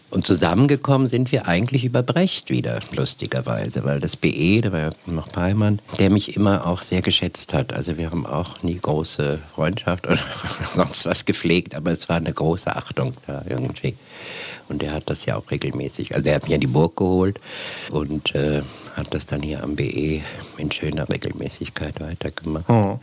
[0.09, 4.89] Und zusammengekommen sind wir eigentlich über Brecht wieder, lustigerweise, weil das BE, der war ja
[5.05, 7.73] noch Peimann, der mich immer auch sehr geschätzt hat.
[7.73, 10.17] Also wir haben auch nie große Freundschaft oder
[10.75, 13.95] sonst was gepflegt, aber es war eine große Achtung da irgendwie.
[14.69, 17.39] Und er hat das ja auch regelmäßig, also er hat mich an die Burg geholt
[17.89, 18.61] und äh,
[18.95, 20.21] hat das dann hier am BE
[20.57, 22.69] in schöner Regelmäßigkeit weitergemacht.
[22.69, 22.99] Oh.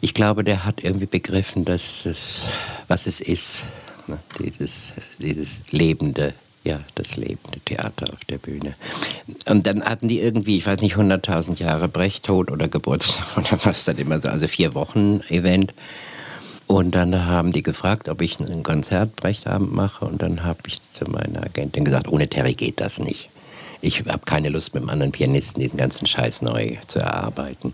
[0.00, 2.42] Ich glaube, der hat irgendwie begriffen, dass es,
[2.88, 3.66] was es ist,
[4.10, 4.18] ne?
[4.38, 8.74] dieses, dieses lebende, ja, das lebende Theater auf der Bühne.
[9.48, 13.84] Und dann hatten die irgendwie, ich weiß nicht, 100.000 Jahre Brecht-Tod oder Geburtstag oder was
[13.84, 15.72] dann immer so, also vier Wochen Event.
[16.66, 20.04] Und dann haben die gefragt, ob ich ein Konzert Brechtabend mache.
[20.04, 23.28] Und dann habe ich zu meiner Agentin gesagt, ohne Terry geht das nicht.
[23.80, 27.72] Ich habe keine Lust, mit einem anderen Pianisten diesen ganzen Scheiß neu zu erarbeiten.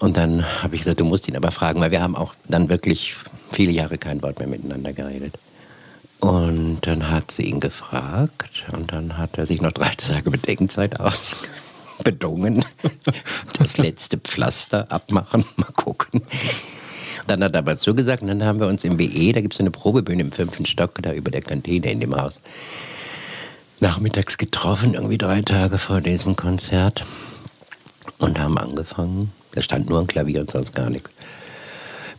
[0.00, 2.68] Und dann habe ich gesagt, du musst ihn aber fragen, weil wir haben auch dann
[2.68, 3.14] wirklich
[3.52, 5.38] viele Jahre kein Wort mehr miteinander geredet.
[6.20, 11.00] Und dann hat sie ihn gefragt und dann hat er sich noch drei Tage Bedenkzeit
[11.00, 12.64] ausbedungen.
[13.58, 16.22] Das letzte Pflaster abmachen, mal gucken.
[17.26, 19.60] Dann hat er aber zugesagt und dann haben wir uns im BE, da gibt es
[19.60, 22.40] eine Probebühne im fünften Stock, da über der Kantine in dem Haus,
[23.80, 27.04] nachmittags getroffen, irgendwie drei Tage vor diesem Konzert
[28.18, 29.32] und haben angefangen.
[29.52, 31.10] Da stand nur ein Klavier und sonst gar nichts.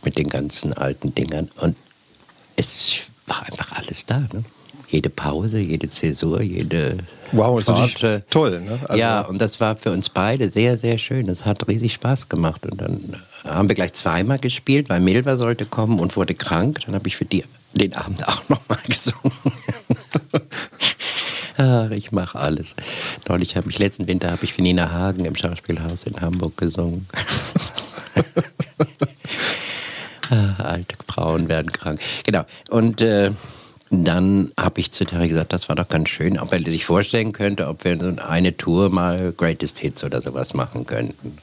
[0.04, 1.50] Mit den ganzen alten Dingern.
[1.56, 1.76] Und
[2.56, 4.18] es war einfach alles da.
[4.18, 4.44] Ne?
[4.88, 6.96] Jede Pause, jede Zäsur, jede
[7.32, 8.24] Wow, ist natürlich Pforte.
[8.28, 8.78] toll, ne?
[8.88, 11.28] Also- ja, und das war für uns beide sehr, sehr schön.
[11.28, 12.66] Es hat riesig Spaß gemacht.
[12.66, 16.80] Und dann haben wir gleich zweimal gespielt, weil Milva sollte kommen und wurde krank.
[16.86, 19.32] Dann habe ich für die den Abend auch nochmal gesungen.
[21.56, 22.74] Ach, ich mache alles.
[23.28, 27.06] Neulich habe ich letzten Winter habe ich für Nina Hagen im Schauspielhaus in Hamburg gesungen.
[30.58, 32.00] Alte Frauen werden krank.
[32.24, 32.44] Genau.
[32.70, 33.32] Und äh,
[33.90, 37.32] dann habe ich zu Terry gesagt, das war doch ganz schön, ob er sich vorstellen
[37.32, 41.36] könnte, ob wir so eine Tour mal Greatest Hits oder sowas machen könnten.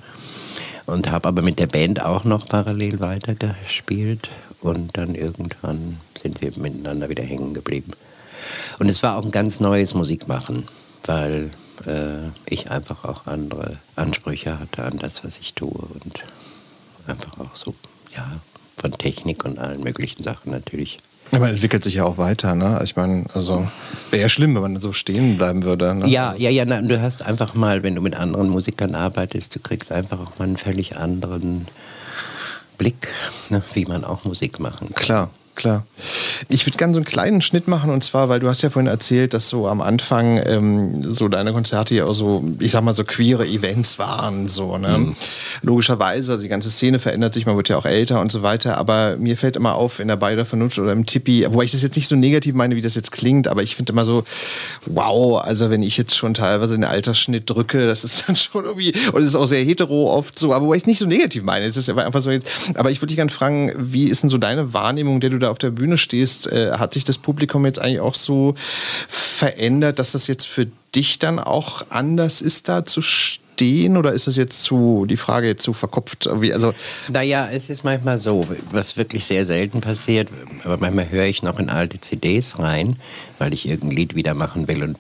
[0.86, 4.30] Und habe aber mit der Band auch noch parallel weitergespielt
[4.62, 7.92] und dann irgendwann sind wir miteinander wieder hängen geblieben.
[8.80, 10.66] Und es war auch ein ganz neues Musikmachen,
[11.04, 11.50] weil
[11.86, 16.24] äh, ich einfach auch andere Ansprüche hatte an das, was ich tue und
[17.06, 17.76] einfach auch so,
[18.16, 18.26] ja,
[18.78, 20.98] von Technik und allen möglichen Sachen natürlich
[21.34, 22.80] ja, man entwickelt sich ja auch weiter, ne?
[22.86, 23.68] Ich meine, also
[24.12, 25.94] wäre ja schlimm, wenn man so stehen bleiben würde.
[25.94, 26.08] Ne?
[26.08, 26.64] Ja, ja, ja.
[26.66, 30.40] Na, du hast einfach mal, wenn du mit anderen Musikern arbeitest, du kriegst einfach auch
[30.40, 31.68] mal einen völlig anderen
[32.78, 33.10] Blick,
[33.50, 33.62] ne?
[33.74, 35.04] wie man auch Musik machen kann.
[35.04, 35.86] Klar klar.
[36.50, 38.88] Ich würde gerne so einen kleinen Schnitt machen und zwar, weil du hast ja vorhin
[38.88, 42.94] erzählt, dass so am Anfang ähm, so deine Konzerte ja auch so, ich sag mal
[42.94, 44.98] so queere Events waren, so, ne?
[44.98, 45.16] Mhm.
[45.62, 48.78] Logischerweise, also die ganze Szene verändert sich, man wird ja auch älter und so weiter,
[48.78, 51.82] aber mir fällt immer auf, in der Beider Vernunft oder im Tippi, wobei ich das
[51.82, 54.24] jetzt nicht so negativ meine, wie das jetzt klingt, aber ich finde immer so,
[54.86, 58.94] wow, also wenn ich jetzt schon teilweise den Altersschnitt drücke, das ist dann schon irgendwie,
[59.14, 61.44] und es ist auch sehr hetero oft so, aber wo ich es nicht so negativ
[61.44, 64.30] meine, es ist einfach so jetzt, aber ich würde dich gerne fragen, wie ist denn
[64.30, 67.66] so deine Wahrnehmung, der du da auf der Bühne stehst, äh, hat sich das Publikum
[67.66, 68.56] jetzt eigentlich auch so
[69.08, 73.98] verändert, dass das jetzt für dich dann auch anders ist, da zu stehen?
[73.98, 76.28] Oder ist das jetzt zu, die Frage zu verkopft?
[76.28, 76.74] Also
[77.12, 80.30] naja, es ist manchmal so, was wirklich sehr selten passiert,
[80.64, 82.98] aber manchmal höre ich noch in alte CDs rein,
[83.40, 84.98] weil ich irgendein Lied wieder machen will und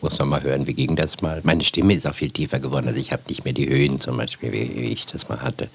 [0.00, 1.40] muss noch mal hören, wie ging das mal.
[1.44, 4.16] Meine Stimme ist auch viel tiefer geworden, also ich habe nicht mehr die Höhen zum
[4.16, 5.68] Beispiel, wie ich das mal hatte.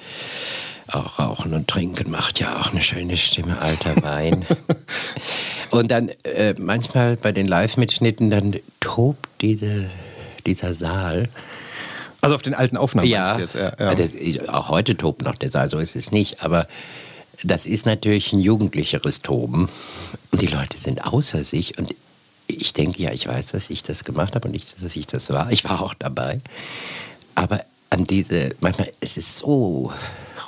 [0.93, 4.45] Auch Rauchen und Trinken macht ja auch eine schöne Stimme, alter Wein.
[5.71, 9.89] und dann äh, manchmal bei den Live-Mitschnitten, dann tobt diese,
[10.45, 11.29] dieser Saal.
[12.21, 13.55] Also auf den alten Aufnahmen ja, jetzt?
[13.55, 13.95] Ja, ja.
[13.95, 14.15] Das,
[14.49, 16.43] auch heute tobt noch der Saal, so ist es nicht.
[16.43, 16.67] Aber
[17.43, 19.69] das ist natürlich ein jugendlicheres Toben.
[20.29, 21.75] Und die Leute sind außer sich.
[21.79, 21.95] Und
[22.45, 25.31] ich denke, ja, ich weiß, dass ich das gemacht habe und nicht, dass ich das
[25.31, 25.51] war.
[25.51, 26.37] Ich war auch dabei.
[27.33, 29.91] Aber an diese, manchmal, es ist so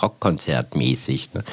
[0.05, 1.43] Rockkonzertmäßig, ne?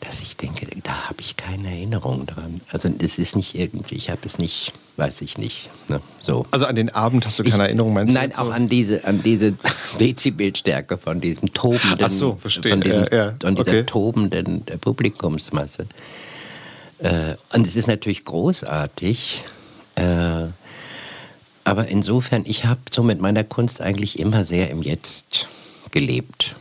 [0.00, 2.60] dass ich denke, da habe ich keine Erinnerung dran.
[2.68, 5.70] Also das ist nicht irgendwie, ich habe es nicht, weiß ich nicht.
[5.88, 6.00] Ne?
[6.20, 6.44] So.
[6.50, 8.18] Also an den Abend hast du keine ich, Erinnerung, meinst du?
[8.18, 8.50] Nein, auch so?
[8.50, 9.52] an diese, an diese
[10.00, 12.72] Dezibelstärke von diesem tobenden, Ach so, verstehe.
[12.72, 13.34] Von, diesem, ja, ja.
[13.40, 13.84] von dieser okay.
[13.84, 15.86] tobenden Publikumsmasse.
[16.98, 19.44] Äh, und es ist natürlich großartig.
[19.94, 20.46] Äh,
[21.62, 25.46] aber insofern, ich habe so mit meiner Kunst eigentlich immer sehr im Jetzt
[25.92, 26.56] gelebt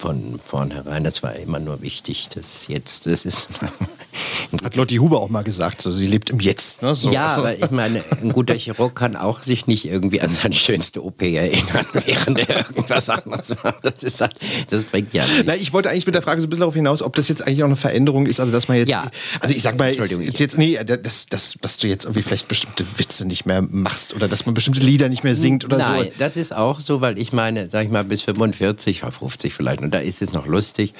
[0.00, 1.04] von vornherein.
[1.04, 3.48] Das war immer nur wichtig, dass jetzt, das ist.
[4.64, 6.82] Hat Lotti Huber auch mal gesagt, so sie lebt im Jetzt.
[6.82, 6.94] Ne?
[6.94, 7.40] So, ja, also.
[7.40, 11.22] aber ich meine, ein guter Chirurg kann auch sich nicht irgendwie an seine schönste OP
[11.22, 13.76] erinnern, während er irgendwas anderes macht.
[13.82, 14.34] Das, ist halt,
[14.70, 15.42] das bringt ja nichts.
[15.46, 17.46] Na, ich wollte eigentlich mit der Frage so ein bisschen darauf hinaus, ob das jetzt
[17.46, 19.10] eigentlich auch eine Veränderung ist, also dass man jetzt, ja.
[19.40, 22.84] also ich sag mal, jetzt, jetzt, nee, dass, dass, dass du jetzt irgendwie vielleicht bestimmte
[22.96, 26.02] Witze nicht mehr machst oder dass man bestimmte Lieder nicht mehr singt oder Nein, so.
[26.04, 29.89] Nein, das ist auch so, weil ich meine, sag ich mal, bis 45, 50 vielleicht,
[29.90, 30.94] und da ist es noch lustig,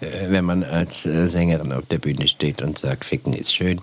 [0.00, 3.80] äh, wenn man als äh, Sängerin auf der Bühne steht und sagt, Ficken ist schön.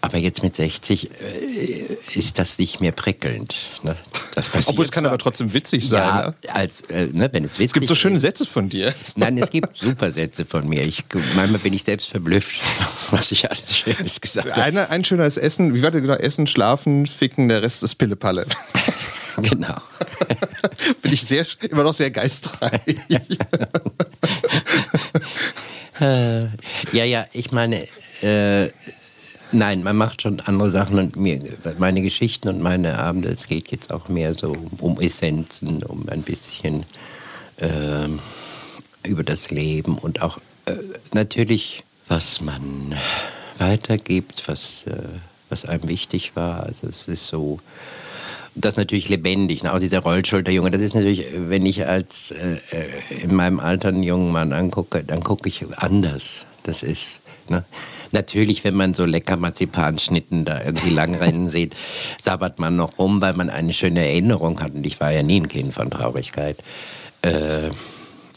[0.00, 3.54] Aber jetzt mit 60 äh, ist das nicht mehr prickelnd.
[3.84, 3.94] Ne?
[4.34, 5.12] Das Obwohl es kann zwar.
[5.12, 6.02] aber trotzdem witzig sein.
[6.02, 6.34] Ja, ne?
[6.52, 8.92] als, äh, ne, wenn es, witzig es gibt so schöne Sätze von dir.
[9.14, 10.84] Nein, es gibt super Sätze von mir.
[10.84, 11.04] Ich,
[11.36, 12.60] manchmal bin ich selbst verblüfft,
[13.12, 14.62] was ich alles Schönes gesagt habe.
[14.64, 16.14] Eine, ein schönes Essen, wie war das genau?
[16.14, 18.46] Essen, Schlafen, Ficken, der Rest ist Pillepalle.
[19.42, 19.76] genau.
[21.02, 22.80] bin ich sehr, immer noch sehr geistreich.
[26.00, 26.42] Äh,
[26.92, 27.86] ja, ja, ich meine,
[28.22, 28.70] äh,
[29.52, 31.40] nein, man macht schon andere Sachen und mir,
[31.78, 36.22] meine Geschichten und meine Abende, es geht jetzt auch mehr so um Essenzen, um ein
[36.22, 36.84] bisschen
[37.56, 38.08] äh,
[39.04, 40.74] über das Leben und auch äh,
[41.12, 42.94] natürlich, was man
[43.58, 45.02] weitergibt, was, äh,
[45.48, 46.64] was einem wichtig war.
[46.64, 47.60] Also es ist so,
[48.56, 49.72] das natürlich lebendig, ne?
[49.72, 50.70] auch dieser Rollschulterjunge.
[50.70, 55.04] Das ist natürlich, wenn ich als äh, äh, in meinem Alter einen jungen Mann angucke,
[55.04, 56.46] dann gucke ich anders.
[56.62, 57.64] Das ist, ne?
[58.12, 61.74] Natürlich, wenn man so lecker Marzipanschnitten da irgendwie langrennen sieht,
[62.20, 64.74] sabbert man noch rum, weil man eine schöne Erinnerung hat.
[64.74, 66.56] Und ich war ja nie ein Kind von Traurigkeit.
[67.22, 67.70] Äh,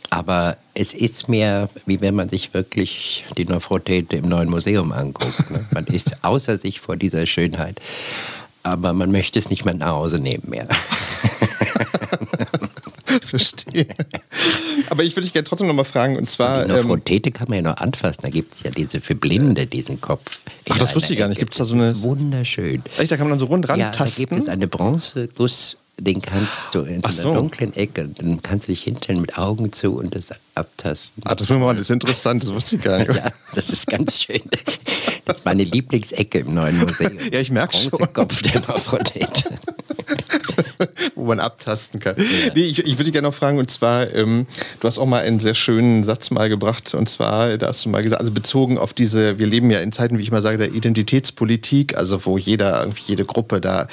[0.09, 5.51] aber es ist mehr, wie wenn man sich wirklich die Neufrothete im neuen Museum anguckt.
[5.51, 5.63] Ne?
[5.72, 7.80] Man ist außer sich vor dieser Schönheit
[8.70, 10.67] aber man möchte es nicht mehr nach Hause nehmen mehr.
[13.22, 13.88] Verstehe.
[14.89, 16.61] Aber ich würde dich gerne trotzdem noch mal fragen, und zwar...
[16.61, 18.22] Und die Nephrothete ähm, kann man ja noch anfassen.
[18.24, 20.39] Da gibt es ja diese für Blinde, diesen Kopf.
[20.70, 21.39] Ach, das wusste ich gar nicht.
[21.39, 21.89] Gibt es da so eine...
[21.89, 22.82] Das ist wunderschön.
[22.97, 26.22] Echt, da kann man dann so rund ran ja, da gibt es eine Bronzeguss den
[26.22, 27.30] kannst du in so.
[27.30, 31.24] einer dunklen Ecke, dann kannst du dich hinstellen mit Augen zu und das abtasten.
[31.26, 33.14] Ah, das, das ist interessant, das wusste ich gar nicht.
[33.16, 34.41] ja, das ist ganz schön.
[35.26, 37.18] Das ist meine Lieblingsecke im neuen Museum.
[37.32, 37.91] Ja, ich merke schon.
[38.14, 39.43] Kopf der Hermaphrodite.
[41.15, 42.15] Wo man abtasten kann.
[42.17, 42.23] Ja.
[42.55, 44.47] Nee, ich, ich würde dich gerne noch fragen, und zwar, ähm,
[44.80, 47.89] du hast auch mal einen sehr schönen Satz mal gebracht, und zwar, da hast du
[47.89, 50.57] mal gesagt, also bezogen auf diese, wir leben ja in Zeiten, wie ich mal sage,
[50.57, 53.88] der Identitätspolitik, also wo jeder, irgendwie jede Gruppe da,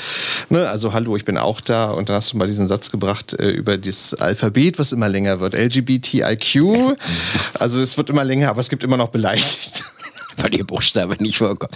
[0.49, 3.39] ne, also hallo, ich bin auch da, und dann hast du mal diesen Satz gebracht
[3.39, 6.97] äh, über das Alphabet, was immer länger wird, LGBTIQ,
[7.59, 9.85] also es wird immer länger, aber es gibt immer noch beleidigt
[10.39, 11.73] weil ihr Buchstabe nicht vorkommt.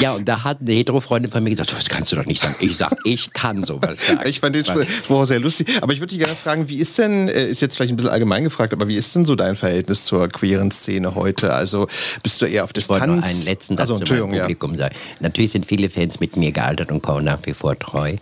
[0.00, 2.56] Ja, und da hat eine Hetero-Freundin von mir gesagt, das kannst du doch nicht sagen.
[2.60, 4.28] Ich sag, ich kann sowas sagen.
[4.28, 5.68] Ich fand den Spruch sehr lustig.
[5.80, 8.10] Aber ich würde dich gerne fragen, wie ist denn, äh, ist jetzt vielleicht ein bisschen
[8.10, 11.52] allgemein gefragt, aber wie ist denn so dein Verhältnis zur queeren Szene heute?
[11.52, 11.88] Also
[12.22, 13.02] bist du eher auf Distanz?
[13.02, 14.78] Ich wollte nur einen letzten Satz also, zu Publikum ja.
[14.78, 14.94] sagen.
[15.20, 18.16] Natürlich sind viele Fans mit mir gealtert und kommen nach wie vor treu.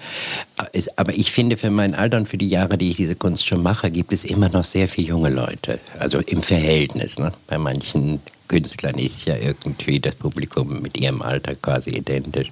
[0.97, 3.63] Aber ich finde, für mein Alter und für die Jahre, die ich diese Kunst schon
[3.63, 5.79] mache, gibt es immer noch sehr viele junge Leute.
[5.99, 7.19] Also im Verhältnis.
[7.19, 7.33] Ne?
[7.47, 12.51] Bei manchen Künstlern ist ja irgendwie das Publikum mit ihrem Alter quasi identisch.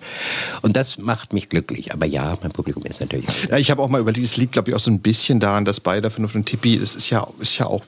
[0.62, 1.92] Und das macht mich glücklich.
[1.92, 3.26] Aber ja, mein Publikum ist natürlich.
[3.50, 5.64] Ja, ich habe auch mal überlegt, es liegt, glaube ich, auch so ein bisschen daran,
[5.64, 7.82] dass beide Vernunft und Tippi, das ist ja, ist ja auch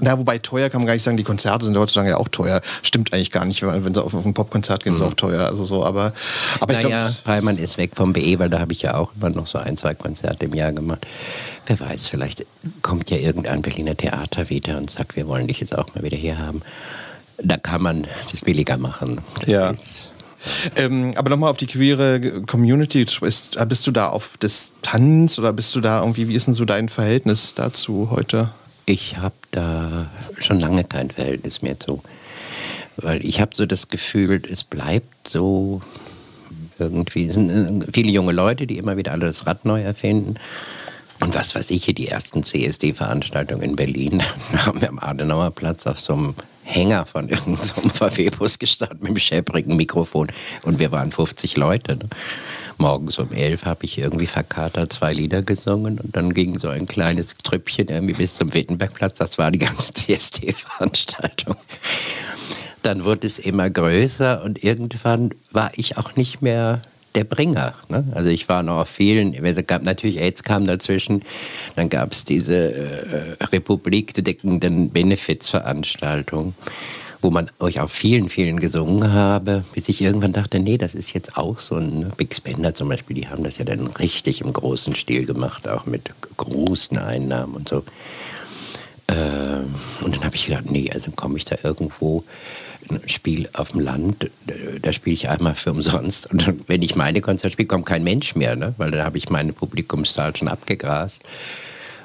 [0.00, 2.60] na, wobei teuer kann man gar nicht sagen, die Konzerte sind heutzutage ja auch teuer.
[2.82, 5.00] Stimmt eigentlich gar nicht, wenn sie auf, auf ein Popkonzert gehen, mhm.
[5.00, 5.46] ist auch teuer.
[5.46, 6.12] Also so, aber,
[6.60, 7.24] aber naja, ich.
[7.24, 9.76] Palmann ist weg vom BE, weil da habe ich ja auch immer noch so ein,
[9.76, 11.06] zwei Konzerte im Jahr gemacht.
[11.66, 12.44] Wer weiß, vielleicht
[12.82, 16.16] kommt ja irgendein Berliner Theater wieder und sagt, wir wollen dich jetzt auch mal wieder
[16.16, 16.62] hier haben
[17.38, 19.20] da kann man das billiger machen.
[19.40, 19.74] Das ja.
[20.76, 23.04] Ähm, aber nochmal auf die queere Community.
[23.20, 26.64] Bist, bist du da auf Distanz oder bist du da irgendwie, wie ist denn so
[26.64, 28.50] dein Verhältnis dazu heute?
[28.84, 30.08] Ich habe da
[30.38, 32.02] schon lange kein Verhältnis mehr zu.
[32.96, 35.80] Weil ich habe so das Gefühl, es bleibt so
[36.78, 37.26] irgendwie.
[37.26, 40.36] Es sind äh, viele junge Leute, die immer wieder alle das Rad neu erfinden.
[41.20, 44.22] Und was weiß ich, hier die ersten CSD-Veranstaltungen in Berlin,
[44.52, 46.34] da haben wir am Adenauer Platz auf so einem
[46.66, 50.28] Hänger von irgendeinem VW-Bus gestartet mit einem schäbrigen Mikrofon.
[50.64, 51.96] Und wir waren 50 Leute.
[51.96, 52.08] Ne?
[52.76, 56.86] Morgens um 11 habe ich irgendwie verkatert zwei Lieder gesungen und dann ging so ein
[56.86, 59.18] kleines Trüppchen irgendwie bis zum Wittenbergplatz.
[59.18, 61.56] Das war die ganze CSD-Veranstaltung.
[62.82, 66.82] Dann wurde es immer größer und irgendwann war ich auch nicht mehr
[67.16, 67.74] der Bringer.
[67.88, 68.04] Ne?
[68.14, 71.22] Also ich war noch auf vielen, es gab natürlich AIDS kam dazwischen,
[71.74, 76.54] dann gab es diese äh, Republik deckenden Benefizveranstaltung,
[77.22, 81.14] wo man euch auf vielen, vielen gesungen habe, bis ich irgendwann dachte, nee, das ist
[81.14, 82.12] jetzt auch so ein ne?
[82.16, 85.86] Big Spender zum Beispiel, die haben das ja dann richtig im großen Stil gemacht, auch
[85.86, 87.82] mit großen Einnahmen und so.
[89.06, 92.24] Äh, und dann habe ich gedacht, nee, also komme ich da irgendwo
[93.06, 94.30] Spiel auf dem Land,
[94.82, 96.30] da spiele ich einmal für umsonst.
[96.30, 98.74] Und wenn ich meine Konzerte spiele, kommt kein Mensch mehr, ne?
[98.78, 101.22] weil dann habe ich meine Publikumszahl schon abgegrast.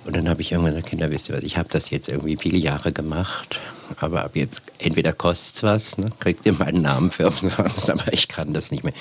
[0.06, 2.36] Und dann habe ich irgendwann gesagt, Kinder, wisst ihr was, ich habe das jetzt irgendwie
[2.36, 3.60] viele Jahre gemacht,
[3.98, 6.10] aber ab jetzt entweder kostet es was, ne?
[6.20, 8.94] kriegt ihr meinen Namen für umsonst, aber ich kann das nicht mehr.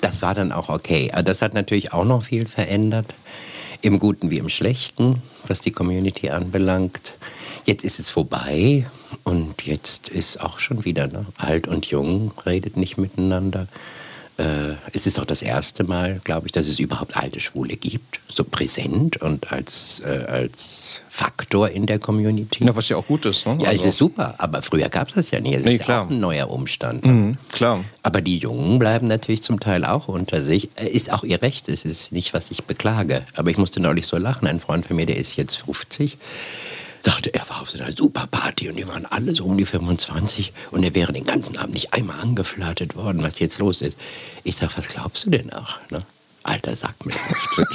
[0.00, 1.12] Das war dann auch okay.
[1.24, 3.06] Das hat natürlich auch noch viel verändert,
[3.82, 7.14] im Guten wie im Schlechten, was die Community anbelangt.
[7.68, 8.86] Jetzt ist es vorbei
[9.24, 11.26] und jetzt ist auch schon wieder ne?
[11.36, 13.68] alt und jung redet nicht miteinander.
[14.38, 18.20] Äh, es ist auch das erste Mal, glaube ich, dass es überhaupt alte Schwule gibt,
[18.26, 22.64] so präsent und als, äh, als Faktor in der Community.
[22.64, 23.46] Ja, was ja auch gut ist.
[23.46, 23.58] Ne?
[23.60, 23.82] Ja, also.
[23.82, 25.56] es ist super, aber früher gab es das ja nicht.
[25.56, 25.98] Es nee, ist klar.
[25.98, 27.04] ja auch ein neuer Umstand.
[27.04, 27.84] Mhm, klar.
[28.02, 30.70] Aber die Jungen bleiben natürlich zum Teil auch unter sich.
[30.76, 33.26] Äh, ist auch ihr Recht, es ist nicht, was ich beklage.
[33.34, 34.48] Aber ich musste neulich so lachen.
[34.48, 36.16] Ein Freund von mir, der ist jetzt 50
[37.10, 40.52] sagte, er war auf so einer Superparty und die waren alle so um die 25
[40.72, 43.96] und er wäre den ganzen Abend nicht einmal angeflirtet worden, was jetzt los ist.
[44.44, 45.76] Ich sag, was glaubst du denn auch?
[45.90, 46.02] Ne?
[46.42, 47.66] Alter Sack mit 50.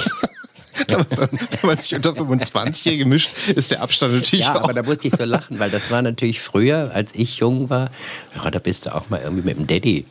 [0.88, 4.62] wenn man sich unter 25-Jährige mischt, ist der Abstand natürlich Ja, auch.
[4.62, 7.90] aber da musste ich so lachen, weil das war natürlich früher, als ich jung war,
[8.34, 10.04] ja, da bist du auch mal irgendwie mit dem Daddy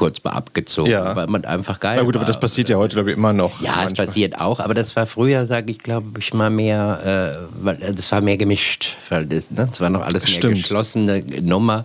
[0.00, 1.14] kurz mal abgezogen, ja.
[1.14, 3.60] weil man einfach geil Na gut, aber das passiert ja heute, glaube ich, immer noch.
[3.60, 7.62] Ja, es passiert auch, aber das war früher, sage ich, glaube ich, mal mehr, äh,
[7.62, 10.54] weil äh, das war mehr gemischt, weil das, ne, das war noch alles mehr Stimmt.
[10.54, 11.82] geschlossene Nummer.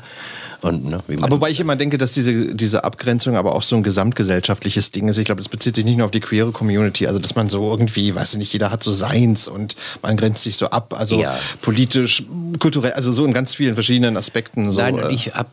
[0.65, 3.83] Und, ne, aber wobei ich immer denke, dass diese, diese Abgrenzung aber auch so ein
[3.83, 5.19] gesamtgesellschaftliches Ding ist.
[5.19, 7.69] Ich glaube, das bezieht sich nicht nur auf die queere Community, also dass man so
[7.69, 11.21] irgendwie, weiß ich nicht, jeder hat so seins und man grenzt sich so ab, also
[11.21, 11.37] ja.
[11.61, 12.23] politisch,
[12.57, 14.71] kulturell, also so in ganz vielen verschiedenen Aspekten.
[14.71, 15.49] So, Nein, äh, ich habe,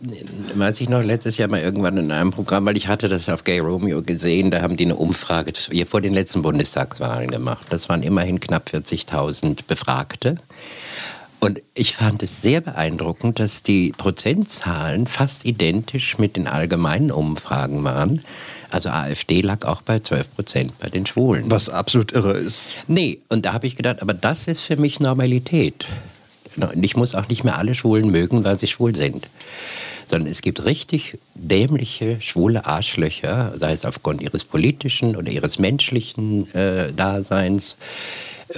[0.55, 3.45] weiß ich noch, letztes Jahr mal irgendwann in einem Programm, weil ich hatte das auf
[3.45, 5.53] Gay Romeo gesehen, da haben die eine Umfrage
[5.87, 7.67] vor den letzten Bundestagswahlen gemacht.
[7.69, 10.39] Das waren immerhin knapp 40.000 Befragte.
[11.43, 17.82] Und ich fand es sehr beeindruckend, dass die Prozentzahlen fast identisch mit den allgemeinen Umfragen
[17.82, 18.22] waren.
[18.70, 21.51] Also AfD lag auch bei 12 Prozent bei den Schwulen.
[21.51, 22.70] Was absolut irre ist.
[22.86, 25.86] Nee, und da habe ich gedacht, aber das ist für mich Normalität.
[26.55, 29.26] Und ich muss auch nicht mehr alle Schwulen mögen, weil sie schwul sind.
[30.07, 36.55] sondern es gibt richtig dämliche, schwule Arschlöcher, sei es aufgrund ihres politischen oder ihres menschlichen
[36.55, 37.74] äh, Daseins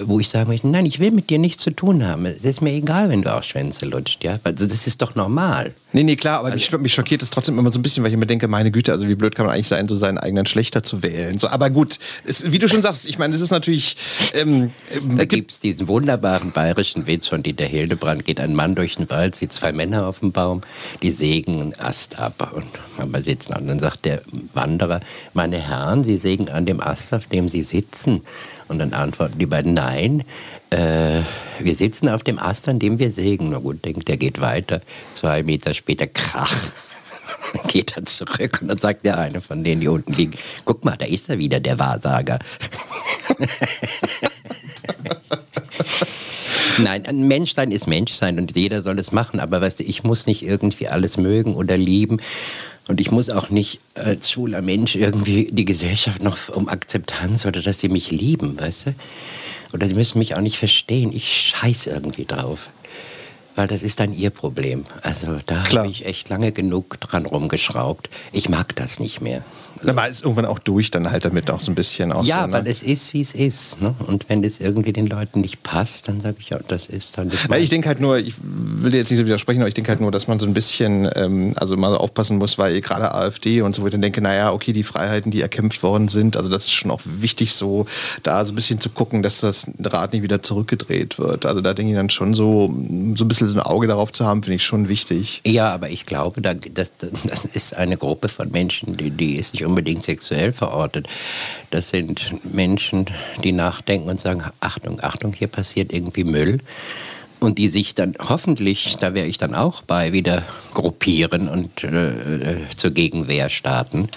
[0.02, 2.26] wo ich sagen möchte, nein, ich will mit dir nichts zu tun haben.
[2.26, 4.38] Es ist mir egal, wenn du auch Schwänze lutscht, ja.
[4.44, 5.72] Also das ist doch normal.
[5.94, 8.10] Nee, nee, klar, aber also, mich, mich, schockiert es trotzdem immer so ein bisschen, weil
[8.10, 10.44] ich mir denke, meine Güte, also wie blöd kann man eigentlich sein, so seinen eigenen
[10.44, 11.38] Schlechter zu wählen.
[11.38, 13.96] So, aber gut, es, wie du schon sagst, ich meine, es ist natürlich...
[14.34, 14.72] Ähm,
[15.16, 19.08] da gibt es diesen wunderbaren bayerischen Witz von Dieter Hildebrand, geht ein Mann durch den
[19.08, 20.62] Wald, sieht zwei Männer auf dem Baum,
[21.00, 23.62] die sägen einen Ast ab und man sitzt an.
[23.62, 24.20] Und dann sagt der
[24.52, 24.98] Wanderer,
[25.32, 28.22] meine Herren, Sie sägen an dem Ast, auf dem Sie sitzen.
[28.66, 30.24] Und dann antworten die beiden, nein,
[30.70, 31.22] äh,
[31.60, 33.50] wir sitzen auf dem Ast, an dem wir sägen.
[33.50, 34.80] Na gut, denkt, der geht weiter.
[35.14, 36.54] Zwei Meter später, krach.
[37.68, 40.96] geht er zurück und dann sagt der eine von denen, die unten liegen, guck mal,
[40.96, 42.38] da ist er wieder, der Wahrsager.
[46.78, 50.26] Nein, ein Menschsein ist Menschsein und jeder soll es machen, aber weißt du, ich muss
[50.26, 52.20] nicht irgendwie alles mögen oder lieben.
[52.86, 57.62] Und ich muss auch nicht als schwuler Mensch irgendwie die Gesellschaft noch um Akzeptanz oder
[57.62, 58.94] dass sie mich lieben, weißt du?
[59.74, 61.12] Oder sie müssen mich auch nicht verstehen.
[61.12, 62.70] Ich scheiß irgendwie drauf.
[63.56, 64.84] Weil das ist dann ihr Problem.
[65.02, 68.08] Also da habe ich echt lange genug dran rumgeschraubt.
[68.32, 69.44] Ich mag das nicht mehr.
[69.86, 72.28] Aber ist irgendwann auch durch dann halt damit auch so ein bisschen aus.
[72.28, 72.52] Ja, so, ne?
[72.52, 73.80] weil es ist, wie es ist.
[73.80, 73.94] Ne?
[74.06, 77.30] Und wenn es irgendwie den Leuten nicht passt, dann sage ich ja, das ist dann
[77.30, 77.46] das.
[77.58, 80.10] Ich denke halt nur, ich will jetzt nicht so widersprechen, aber ich denke halt nur,
[80.10, 83.82] dass man so ein bisschen, ähm, also mal aufpassen muss, weil gerade AfD und so,
[83.82, 86.72] wo ich dann denke, naja, okay, die Freiheiten, die erkämpft worden sind, also das ist
[86.72, 87.86] schon auch wichtig, so
[88.22, 91.46] da so ein bisschen zu gucken, dass das Rad nicht wieder zurückgedreht wird.
[91.46, 92.72] Also da denke ich dann schon so,
[93.14, 95.40] so ein bisschen so ein Auge darauf zu haben, finde ich schon wichtig.
[95.46, 99.54] Ja, aber ich glaube, da, das, das ist eine Gruppe von Menschen, die, die ist
[99.54, 101.08] nicht unbedingt sexuell verortet.
[101.70, 103.06] Das sind Menschen,
[103.42, 106.60] die nachdenken und sagen, Achtung, Achtung, hier passiert irgendwie Müll
[107.44, 110.42] und die sich dann hoffentlich, da wäre ich dann auch bei, wieder
[110.72, 114.08] gruppieren und äh, äh, zur Gegenwehr starten.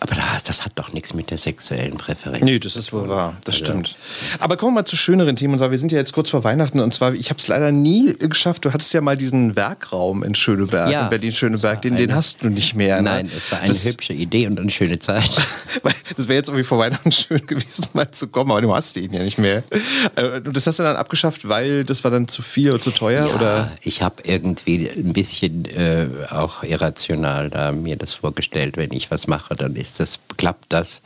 [0.00, 2.42] Aber das, das, hat doch nichts mit der sexuellen Präferenz.
[2.42, 3.66] Nee, das ist wohl wahr, das also.
[3.66, 3.96] stimmt.
[4.38, 5.54] Aber kommen wir mal zu schöneren Themen.
[5.54, 7.70] Und zwar, wir sind ja jetzt kurz vor Weihnachten und zwar, ich habe es leider
[7.72, 8.64] nie geschafft.
[8.64, 12.48] Du hattest ja mal diesen Werkraum in Schöneberg, ja, in Berlin-Schöneberg, den, den hast du
[12.48, 12.96] nicht mehr.
[12.96, 13.02] Ne?
[13.02, 15.30] Nein, es war eine das, hübsche Idee und eine schöne Zeit.
[16.16, 19.12] das wäre jetzt irgendwie vor Weihnachten schön gewesen, mal zu kommen, aber du hast ihn
[19.12, 19.62] ja nicht mehr.
[20.16, 22.90] Äh, und das hast du dann abgeschafft, weil das war dann zu viel oder zu
[22.90, 23.26] teuer?
[23.26, 23.72] Ja, oder?
[23.82, 29.26] ich habe irgendwie ein bisschen äh, auch irrational da mir das vorgestellt, wenn ich was
[29.26, 31.02] mache, dann ist das, klappt das.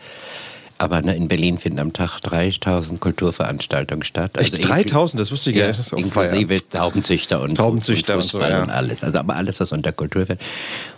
[0.83, 4.33] Aber ne, in Berlin finden am Tag 3000 Kulturveranstaltungen statt.
[4.35, 5.21] Also Echt 3000?
[5.21, 5.93] Das wusste ich ja, nicht.
[5.93, 8.63] Inklusive Taubenzüchter und, Taubenzüchter und, Fußball und, so, ja.
[8.65, 9.05] und alles.
[9.05, 10.41] Also aber alles, was unter Kultur wird.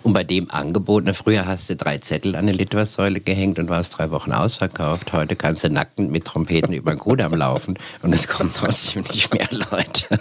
[0.05, 3.70] Und bei dem Angebot, ne, früher hast du drei Zettel an eine Litfaßsäule gehängt und
[3.70, 5.14] warst drei Wochen ausverkauft.
[5.14, 9.32] Heute kannst du nackend mit Trompeten über den Kudamm laufen und es kommen trotzdem nicht
[9.32, 10.20] mehr Leute.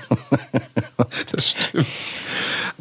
[1.32, 1.86] das stimmt.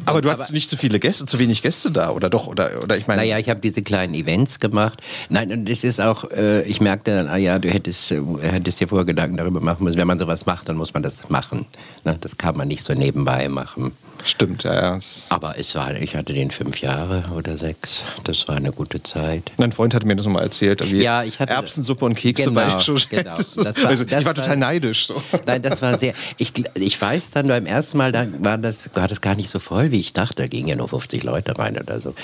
[0.05, 2.47] Aber du hast nicht zu viele Gäste, zu wenig Gäste da, oder doch?
[2.47, 3.21] Oder, oder ich meine.
[3.21, 5.01] Naja, ich habe diese kleinen Events gemacht.
[5.27, 8.79] Nein, und es ist auch, äh, ich merkte dann, ah ja, du hättest, äh, hättest
[8.79, 9.97] dir vorher Gedanken darüber machen müssen.
[9.97, 11.65] Wenn man sowas macht, dann muss man das machen.
[12.05, 12.17] Ne?
[12.21, 13.91] Das kann man nicht so nebenbei machen.
[14.23, 14.99] Stimmt, ja, ja.
[15.29, 18.03] Aber es war, ich hatte den fünf Jahre oder sechs.
[18.23, 19.51] Das war eine gute Zeit.
[19.57, 20.83] Mein Freund hat mir das nochmal erzählt.
[20.85, 23.33] ja, ich hatte Erbsensuppe und Kekse genau, bei schon genau.
[23.55, 25.07] Das war, also, das ich war total neidisch.
[25.07, 25.21] So.
[25.45, 26.13] Nein, das war sehr.
[26.37, 29.59] Ich, ich weiß dann beim ersten Mal, da war das, war das gar nicht so
[29.59, 30.43] voll, wie ich dachte.
[30.43, 32.15] Da gingen ja nur 50 Leute rein oder so.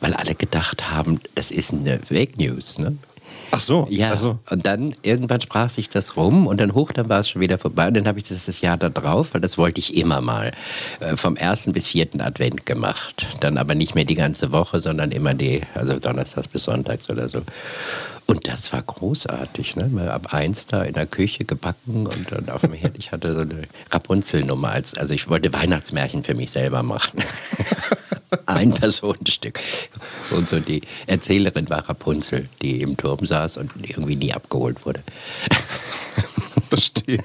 [0.00, 2.78] Weil alle gedacht haben, das ist eine Fake News.
[2.78, 2.96] Ne?
[3.52, 3.86] Ach so.
[3.90, 4.10] Ja.
[4.12, 4.38] Ach so.
[4.50, 7.58] Und dann irgendwann sprach sich das rum und dann hoch, dann war es schon wieder
[7.58, 7.88] vorbei.
[7.88, 10.52] Und dann habe ich das das Jahr da drauf, weil das wollte ich immer mal,
[11.00, 13.26] äh, vom ersten bis vierten Advent gemacht.
[13.40, 17.28] Dann aber nicht mehr die ganze Woche, sondern immer die, also Donnerstags bis Sonntags oder
[17.28, 17.42] so.
[18.26, 20.12] Und das war großartig, ne?
[20.12, 22.92] Ab eins da in der Küche gebacken und dann auf dem Herd.
[22.96, 27.18] Ich hatte so eine Rapunzelnummer als, also ich wollte Weihnachtsmärchen für mich selber machen.
[28.46, 29.60] ein Personenstück.
[30.30, 35.00] Und so die Erzählerin war Rapunzel, die im Turm saß und irgendwie nie abgeholt wurde.
[36.68, 37.18] Verstehe.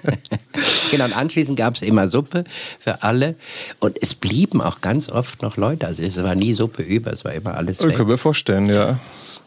[0.90, 2.46] genau, und anschließend gab es immer Suppe
[2.80, 3.36] für alle.
[3.80, 5.86] Und es blieben auch ganz oft noch Leute.
[5.86, 7.96] Also es war nie Suppe über, es war immer alles weg.
[7.96, 9.00] Können wir vorstellen, ja.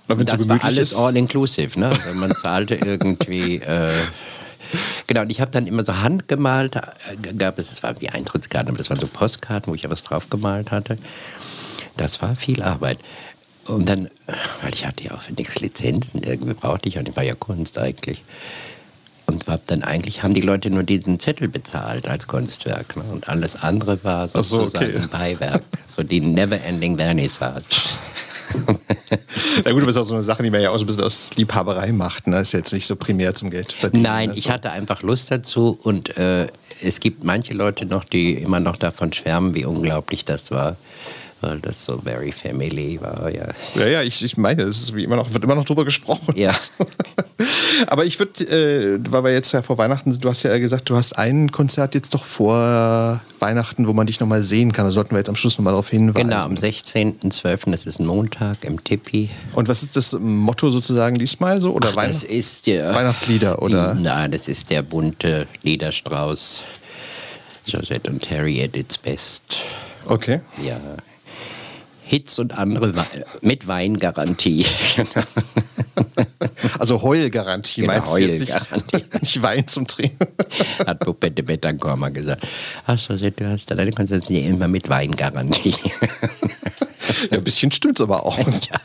[0.07, 1.79] Und das so war alles all-inclusive.
[1.79, 1.89] Ne?
[1.89, 3.57] Also man zahlte irgendwie...
[3.57, 3.91] Äh,
[5.07, 8.69] Genau, und ich habe dann immer so handgemalt, äh, gab es, es war wie Eintrittskarten,
[8.69, 10.99] aber das waren so Postkarten, wo ich ja was drauf gemalt hatte.
[11.99, 12.99] Das war viel Arbeit.
[13.67, 14.09] Und dann,
[14.63, 17.35] weil ich hatte ja auch für nichts Lizenzen, irgendwie brauchte ich, und ich war ja
[17.35, 18.23] Kunst eigentlich.
[19.27, 22.97] Und hab dann eigentlich haben die Leute nur diesen Zettel bezahlt als Kunstwerk.
[22.97, 23.03] Ne?
[23.13, 25.07] Und alles andere war sozusagen so, okay.
[25.11, 25.63] Beiwerk.
[25.87, 27.63] So die Never-Ending Vernissage.
[29.65, 31.05] Na gut, aber ist auch so eine Sache, die man ja auch so ein bisschen
[31.05, 32.27] aus Liebhaberei macht.
[32.27, 32.39] Ne?
[32.39, 34.05] Ist jetzt nicht so primär zum Geld verdienen.
[34.05, 34.39] Nein, also.
[34.39, 36.47] ich hatte einfach Lust dazu und äh,
[36.83, 40.77] es gibt manche Leute noch, die immer noch davon schwärmen, wie unglaublich das war
[41.41, 43.47] weil das so very family war, ja.
[43.75, 46.35] Ja, ja, ich, ich meine, es ist wie immer noch, wird immer noch drüber gesprochen.
[46.37, 46.53] Ja.
[47.87, 50.91] Aber ich würde, äh, weil wir jetzt ja vor Weihnachten sind, du hast ja gesagt,
[50.91, 54.85] du hast ein Konzert jetzt doch vor Weihnachten, wo man dich nochmal sehen kann.
[54.85, 56.29] Da sollten wir jetzt am Schluss nochmal darauf hinweisen.
[56.29, 59.31] Genau, am 16.12., das ist ein Montag im Tippi.
[59.53, 61.73] Und was ist das Motto sozusagen diesmal so?
[61.73, 63.95] Oder Ach, Weihn das ist der, Weihnachtslieder, oder?
[63.95, 66.65] Nein, das ist der bunte Liederstrauß.
[67.67, 69.59] Josette und Terry at its best.
[70.07, 70.41] Okay.
[70.63, 70.81] Ja.
[72.09, 74.65] Hits und andere Wei- mit Weingarantie.
[76.79, 79.05] Also Heulgarantie Genau, meinst du jetzt nicht, Heulgarantie.
[79.23, 80.27] nicht Wein zum Trinken?
[80.87, 82.47] Hat Pupette Betancourt mal gesagt.
[82.87, 85.75] Ach, Josette, du hast Konzerte ja immer mit Weingarantie.
[87.31, 88.39] Ja, ein bisschen stimmt's aber auch.
[88.49, 88.81] Ja.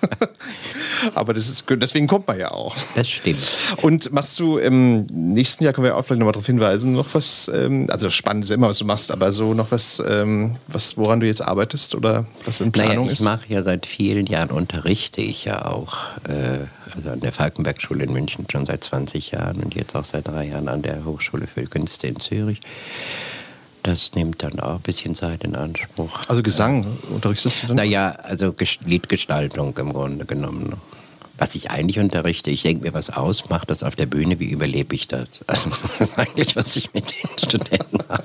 [1.15, 2.75] Aber das ist, deswegen kommt man ja auch.
[2.95, 3.39] Das stimmt.
[3.81, 7.51] Und machst du im nächsten Jahr, können wir auch vielleicht nochmal darauf hinweisen, noch was,
[7.53, 10.95] ähm, also spannend ist ja immer, was du machst, aber so noch was, ähm, was
[10.95, 13.21] woran du jetzt arbeitest oder was in Naja, Planung ich ist?
[13.21, 15.97] mache ja seit vielen Jahren, unterrichte ich ja auch,
[16.29, 16.59] äh,
[16.95, 20.45] also an der Falkenberg-Schule in München schon seit 20 Jahren und jetzt auch seit drei
[20.47, 22.61] Jahren an der Hochschule für Künste in Zürich.
[23.83, 26.21] Das nimmt dann auch ein bisschen Zeit in Anspruch.
[26.29, 27.75] Also Gesang unterrichtest du dann?
[27.77, 30.73] Naja, also Ges- Liedgestaltung im Grunde genommen.
[31.37, 34.49] Was ich eigentlich unterrichte, ich denke mir was aus, mache das auf der Bühne, wie
[34.49, 35.27] überlebe ich das?
[35.47, 38.23] Also das ist eigentlich, was ich mit den Studenten mache.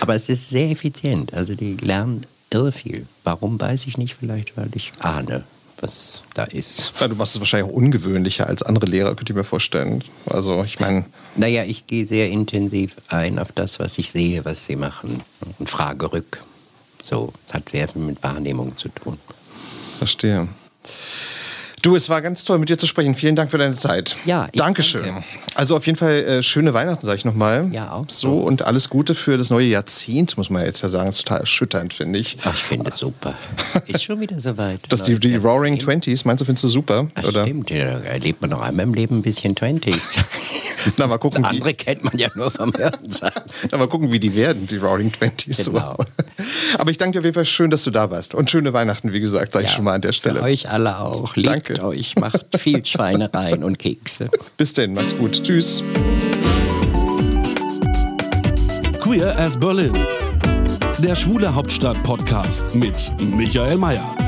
[0.00, 1.32] Aber es ist sehr effizient.
[1.34, 3.06] Also die lernen irre viel.
[3.24, 4.16] Warum, weiß ich nicht.
[4.18, 5.44] Vielleicht, weil ich ahne,
[5.80, 6.92] was da ist.
[7.00, 10.02] Ja, du machst es wahrscheinlich auch ungewöhnlicher als andere Lehrer, könnte ich mir vorstellen.
[10.26, 11.04] Also ich meine,
[11.36, 15.22] Naja, ich gehe sehr intensiv ein auf das, was ich sehe, was sie machen.
[15.58, 16.42] Und frage rück.
[17.02, 19.18] So, es hat sehr viel mit Wahrnehmung zu tun.
[19.98, 20.48] verstehe.
[21.82, 23.14] Du, es war ganz toll, mit dir zu sprechen.
[23.14, 24.16] Vielen Dank für deine Zeit.
[24.24, 25.04] Ja, ich Dankeschön.
[25.04, 25.24] danke.
[25.54, 27.68] Also auf jeden Fall äh, schöne Weihnachten, sage ich nochmal.
[27.72, 31.06] Ja, auch So und alles Gute für das neue Jahrzehnt, muss man jetzt ja sagen.
[31.06, 32.36] Das ist total erschütternd, finde ich.
[32.44, 33.34] Ach, ich finde es super.
[33.86, 34.80] Ist schon wieder soweit.
[34.88, 35.36] Das die, die.
[35.36, 37.06] Roaring Twenties, meinst du, findest du super?
[37.14, 37.42] Ach, Oder?
[37.44, 40.22] stimmt, ja, da erlebt man noch einmal im Leben ein bisschen Twenties.
[40.96, 43.42] Na, mal gucken, Das wie, andere kennt man ja nur vom Hörensagen.
[43.70, 45.64] na, mal gucken, wie die werden, die Roaring Twenties.
[45.66, 45.96] Genau.
[46.78, 48.34] Aber ich danke dir auf jeden Fall schön, dass du da warst.
[48.34, 50.36] Und schöne Weihnachten, wie gesagt, sage ich schon mal an der Stelle.
[50.36, 51.34] Für euch alle auch.
[51.36, 51.82] Liebt Danke.
[51.84, 54.30] euch, macht viel Schweinereien und Kekse.
[54.56, 55.42] Bis denn, mach's gut.
[55.42, 55.82] Tschüss.
[59.00, 59.92] Queer as Berlin.
[60.98, 64.27] Der Schwule Hauptstadt Podcast mit Michael Mayer.